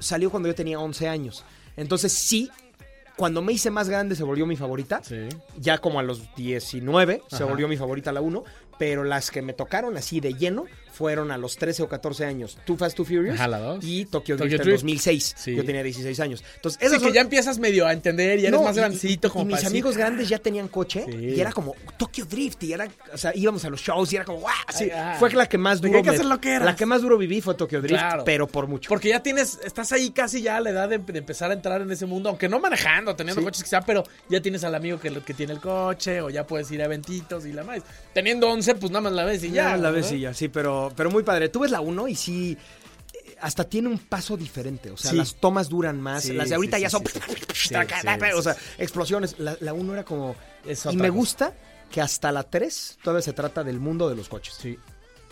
[0.00, 1.44] salió cuando yo tenía 11 años.
[1.76, 2.50] Entonces sí,
[3.16, 5.00] cuando me hice más grande se volvió mi favorita.
[5.04, 5.28] Sí.
[5.58, 8.44] Ya como a los 19 se volvió mi favorita la 1.
[8.76, 10.64] Pero las que me tocaron así de lleno
[10.94, 12.56] fueron a los 13 o 14 años.
[12.64, 13.84] Too Fast, Too Furious Ajá, la dos.
[13.84, 14.82] y Tokyo, Tokyo Drift en Drift.
[14.82, 15.34] 2006.
[15.36, 15.54] Sí.
[15.56, 16.44] Yo tenía 16 años.
[16.56, 18.78] Entonces, Es esas que son- ya empiezas medio a entender y eres no, más y-
[18.80, 21.16] grandecito y, como y mis amigos decir, grandes ya tenían coche Sí.
[21.36, 24.24] y era como Tokyo Drift y era, o sea, íbamos a los shows y era
[24.24, 24.54] como, ¡guau!
[24.72, 25.16] Sí, Ay, ah.
[25.18, 27.40] fue la que más que duro que hacer lo que la que más duro viví
[27.40, 28.24] fue Tokyo Drift, Claro.
[28.24, 28.88] pero por mucho.
[28.88, 31.80] Porque ya tienes, estás ahí casi ya a la edad de, de empezar a entrar
[31.82, 33.44] en ese mundo, aunque no manejando, teniendo Sí.
[33.44, 36.70] coches quizá, pero ya tienes al amigo que, que tiene el coche, o ya puedes
[36.70, 37.82] ir a eventitos y la más.
[38.12, 39.70] Teniendo 11, pues nada más la ves y ya.
[39.70, 40.10] ya la ¿verdad?
[40.12, 41.48] y ya, sí, pero, pero muy padre.
[41.48, 42.56] Tú ves la 1 y sí,
[43.12, 44.90] eh, hasta tiene un paso diferente.
[44.90, 45.16] O sea, Sí.
[45.16, 46.24] las tomas duran más.
[46.24, 47.02] Sí, las de ahorita sí, ya son.
[48.36, 49.38] o sea, explosiones.
[49.38, 50.36] La, la 1 era como.
[50.66, 51.10] Es y me cosa.
[51.10, 51.54] gusta
[51.90, 54.54] que hasta la 3 todavía se trata del mundo de los coches.
[54.60, 54.78] Sí.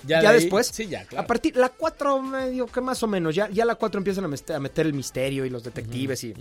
[0.07, 1.25] Ya, de después, Sí, ya, claro.
[1.25, 4.59] a partir la 4 medio que más o menos, ya, ya la 4 empiezan a,
[4.59, 6.35] meter el misterio y los detectives y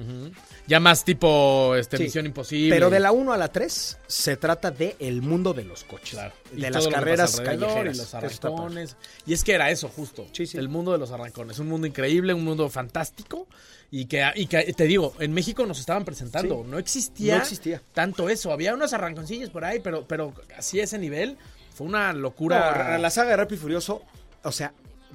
[0.67, 2.03] Ya más tipo este, Sí.
[2.03, 2.73] Misión Imposible.
[2.75, 6.11] pero de la 1 a la 3 se trata de el mundo de los coches,
[6.11, 6.33] Claro.
[6.51, 7.95] De las carreras callejeras.
[7.95, 8.97] Y los arrancones.
[9.25, 10.27] Y es que era eso, justo.
[10.33, 10.57] Sí, sí.
[10.57, 11.59] El mundo de los arrancones.
[11.59, 13.47] Un mundo increíble, un mundo fantástico.
[13.89, 16.63] Y que, y que te digo, en México nos estaban presentando.
[16.63, 16.69] Sí.
[16.69, 17.81] No existía, No existía.
[17.93, 18.51] tanto eso.
[18.51, 21.37] Había unos arranconcillos por ahí, pero, pero así a ese nivel
[21.81, 22.89] fue una locura.
[22.93, 24.01] No, la saga de Rápido y Furioso,
[24.43, 24.73] o sea,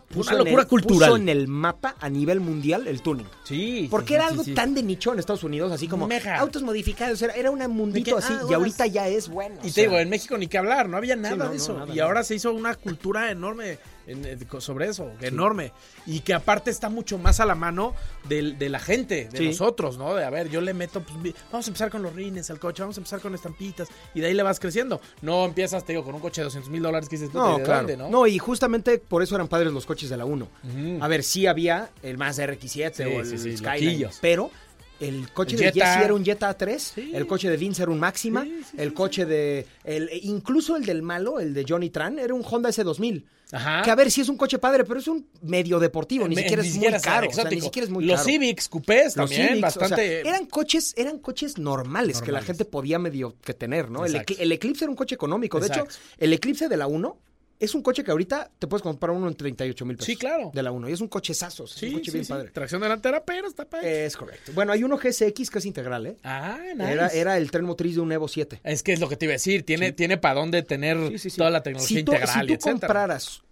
[0.09, 1.11] puso Una en locura el- cultural.
[1.11, 3.27] puso en el mapa a nivel mundial el tuning.
[3.45, 3.89] Sí.
[3.91, 4.55] Porque sí, era sí, algo sí.
[4.55, 6.39] tan de nicho en Estados Unidos, así como Mega.
[6.39, 9.57] autos modificados, era, era un mundito que, así, ah, y ahorita ya es bueno.
[9.65, 11.73] Y te digo, en México ni que hablar, no había nada no, de no, eso.
[11.75, 12.05] nada, y nada.
[12.05, 15.73] ahora se hizo una cultura enorme en- sobre eso, enorme.
[16.07, 17.95] Y que aparte está mucho más a la mano
[18.29, 19.47] del- de, la gente, de Sí.
[19.49, 20.15] nosotros, ¿no?
[20.15, 22.83] De a ver, yo le meto, pues, vamos a empezar con los rines al coche,
[22.83, 25.01] vamos a empezar con estampitas, y de ahí le vas creciendo.
[25.23, 27.53] No empiezas, te digo, con un coche de 200 mil dólares que dices, puta, ¿y
[27.53, 27.79] No, de claro.
[27.81, 28.09] dónde, no?
[28.11, 28.27] no?
[28.27, 30.49] y justamente por eso eran padres los coches de la 1.
[30.65, 30.99] Ujú.
[31.03, 34.51] A ver, sí había el Mazda RX-7 Sí, o el Skyline, pero
[34.99, 35.73] el coche El de.
[35.73, 37.11] Jesse era un Jetta 3, Sí.
[37.15, 40.87] el coche de Vince era un Máxima, Sí, sí, el coche de el incluso el
[40.87, 43.25] del malo, el de Johnny Tran era un Honda S2000.
[43.53, 43.83] Ajá.
[43.83, 46.43] Que a ver, sí es un coche padre, pero es un medio deportivo, ni Me-
[46.43, 48.27] siquiera es muy caro, o sea, ni siquiera es muy Los caro.
[48.29, 50.21] Civics, coupés Los también, Civics, o sea, bastante...
[50.29, 54.05] eran coches, eran coches normales, que la gente podía medio que tener, ¿no?
[54.05, 54.17] El,
[54.53, 55.61] Eclipse era un coche económico.
[55.61, 55.91] De Exacto.
[55.91, 57.19] hecho, el Eclipse de la 1
[57.59, 60.07] es un coche que ahorita te puedes comprar uno en 38 mil pesos.
[60.07, 60.51] Sí, claro.
[60.53, 60.89] De la 1.
[60.89, 62.33] Y es un cochezazo, es Sí, un coche sí, bien sí.
[62.33, 62.51] padre.
[62.51, 64.05] Tracción delantera, pero está padre.
[64.07, 64.53] Es correcto.
[64.55, 66.17] Bueno, hay uno GSX que es integral, ¿eh?
[66.25, 66.93] ah, nice.
[66.93, 68.61] Era, era el tren motriz de un Evo 7.
[68.63, 70.97] Es que es lo que te iba a decir, tiene, tiene para dónde tener
[71.37, 73.43] toda la tecnología si tú, integral, si tú y compraras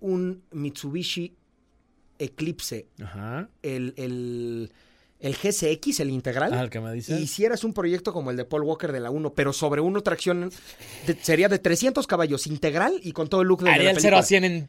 [0.00, 1.34] un Mitsubishi
[2.20, 3.48] Eclipse, Ajá.
[3.62, 4.72] el, el,
[5.20, 7.18] el GSX, el integral, Ah, el que me dices.
[7.18, 10.00] y hicieras un proyecto como el de Paul Walker de la 1, pero sobre una
[10.00, 10.50] tracción,
[11.06, 14.00] de- sería de 300 caballos integral y con todo el look de, Haría la el
[14.00, 14.26] 0 a película.
[14.26, 14.68] 100 en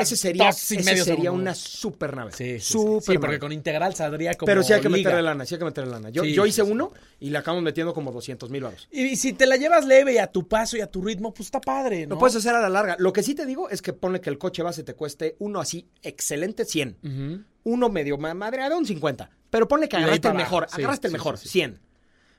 [0.00, 2.32] Ese sería, ese sería una super nave.
[2.32, 5.10] Sí, super Sí, porque con integral saldría como Pero sí hay que liga.
[5.10, 6.10] meterle lana, sí hay que meterle lana.
[6.10, 8.88] Yo, Sí, yo hice uno y le acabamos metiendo como 200 mil baros.
[8.90, 11.46] Y si te la llevas leve y a tu paso y a tu ritmo, pues
[11.48, 12.14] está padre, ¿no?
[12.14, 12.96] Lo puedes hacer a la larga.
[12.98, 15.60] Lo que sí te digo es que pone que el coche base te cueste uno
[15.60, 16.96] así excelente 100.
[17.02, 17.44] Ujú.
[17.64, 19.30] Uno medio ma- madreado un 50.
[19.50, 20.66] Pero ponle que agarraste el mejor.
[20.70, 21.50] agarraste el mejor sí, sí.
[21.50, 21.80] 100.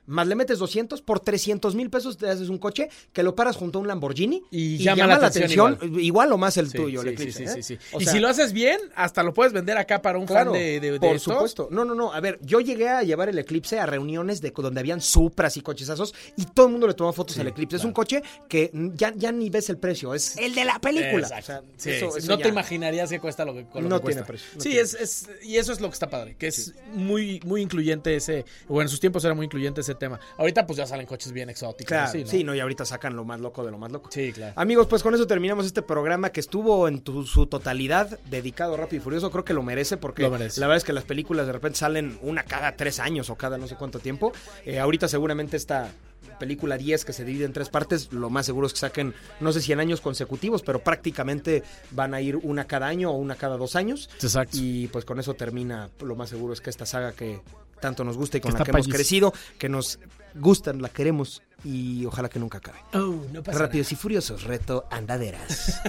[0.06, 3.56] Más le metes 200, por 300 mil pesos te haces un coche que lo paras
[3.56, 6.32] junto a un Lamborghini Y llama la atención igual.
[6.32, 7.38] o más el Sí, tuyo, el sí, Eclipse.
[7.38, 7.62] sí, ¿eh?
[7.62, 7.78] sí, sí.
[7.92, 10.52] O y sea, si lo haces bien, hasta lo puedes vender acá para un Claro,
[10.52, 11.32] fan de, de, de por esto.
[11.32, 11.68] supuesto.
[11.70, 12.12] No, no, no.
[12.12, 15.60] A ver, yo llegué a llevar el Eclipse a reuniones de donde habían Supras y
[15.60, 17.76] cochesazos y todo el mundo le tomaba fotos al Eclipse.
[17.76, 21.26] Es un coche que ya, ya ni ves el precio, es el de la película.
[21.28, 21.42] Exacto.
[21.42, 23.82] O sea, Sí, eso- sí, eso no ya- te imaginarías que cuesta lo que, con
[23.82, 24.26] lo No que tiene cuesta.
[24.26, 26.74] precio, no sí, tiene es, es, y eso es lo que está padre, que es
[26.94, 30.18] muy, muy incluyente ese, o en sus tiempos era muy incluyente ese tema.
[30.38, 31.88] Ahorita pues ya salen coches bien exóticos.
[31.88, 32.30] Claro, así, ¿no?
[32.30, 34.10] sí, no, y ahorita sacan lo más loco de lo más loco.
[34.12, 34.52] Sí, claro.
[34.56, 38.76] Amigos, pues con eso terminamos este programa que estuvo en tu- su totalidad dedicado a
[38.76, 39.30] Rápido y Furioso.
[39.30, 40.60] Creo que lo merece porque Lo merece.
[40.60, 43.58] la verdad es que las películas de repente salen una cada tres años o cada
[43.58, 44.32] no sé cuánto tiempo.
[44.64, 45.90] Eh, ahorita seguramente esta
[46.38, 49.52] película 10 que se divide en tres partes, lo más seguro es que saquen, no
[49.52, 51.62] sé si en años consecutivos, pero prácticamente
[51.92, 54.10] van a ir una cada año o una cada dos años.
[54.20, 54.56] Exacto.
[54.60, 57.40] Y pues con eso termina, lo más seguro es que esta saga que
[57.82, 59.98] tanto nos gusta y con Que la que hemos crecido, que nos
[60.34, 62.78] gustan, la queremos y ojalá que nunca acabe.
[62.94, 65.82] Oh, no pasa Rápidos y Furiosos, reto andaderas.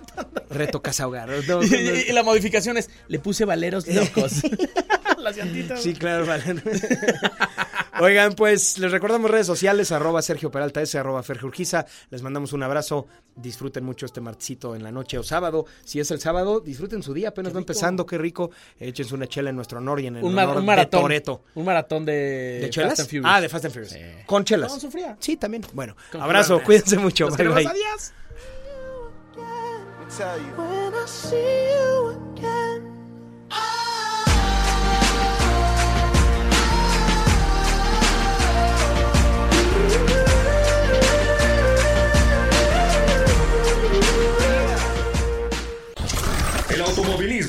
[0.50, 1.28] reto casa hogar.
[1.28, 1.60] No, no, nada.
[1.60, 1.94] no.
[1.94, 4.40] Y, y la modificación es, le puse valeros locos.
[5.18, 5.82] Las llantitas.
[5.82, 6.42] Sí, claro, vale.
[8.00, 11.84] Oigan, pues les recordamos redes sociales, arroba Sergio Peralta S, arroba Fergio Urquiza.
[12.10, 13.06] Les mandamos un abrazo.
[13.36, 15.66] Disfruten mucho este martesito en la noche o sábado.
[15.84, 17.28] Si es el sábado, disfruten su día.
[17.28, 18.50] Apenas va empezando, qué rico.
[18.78, 21.00] Échense una chela en nuestro honor y en el Un, ma- honor un maratón.
[21.00, 21.44] de Toreto.
[21.54, 22.90] Un maratón de, ¿De chelas?
[22.90, 23.26] Fast and Furious.
[23.28, 23.94] Ah, de Fast and Furious.
[24.26, 24.70] Con chelas.
[24.72, 25.16] Con su fría.
[25.20, 25.64] Sí, también.
[25.74, 26.66] Bueno, Con abrazo, fría.
[26.66, 27.28] cuídense mucho.
[27.28, 27.66] Bye, bye.
[27.66, 28.12] Adiós.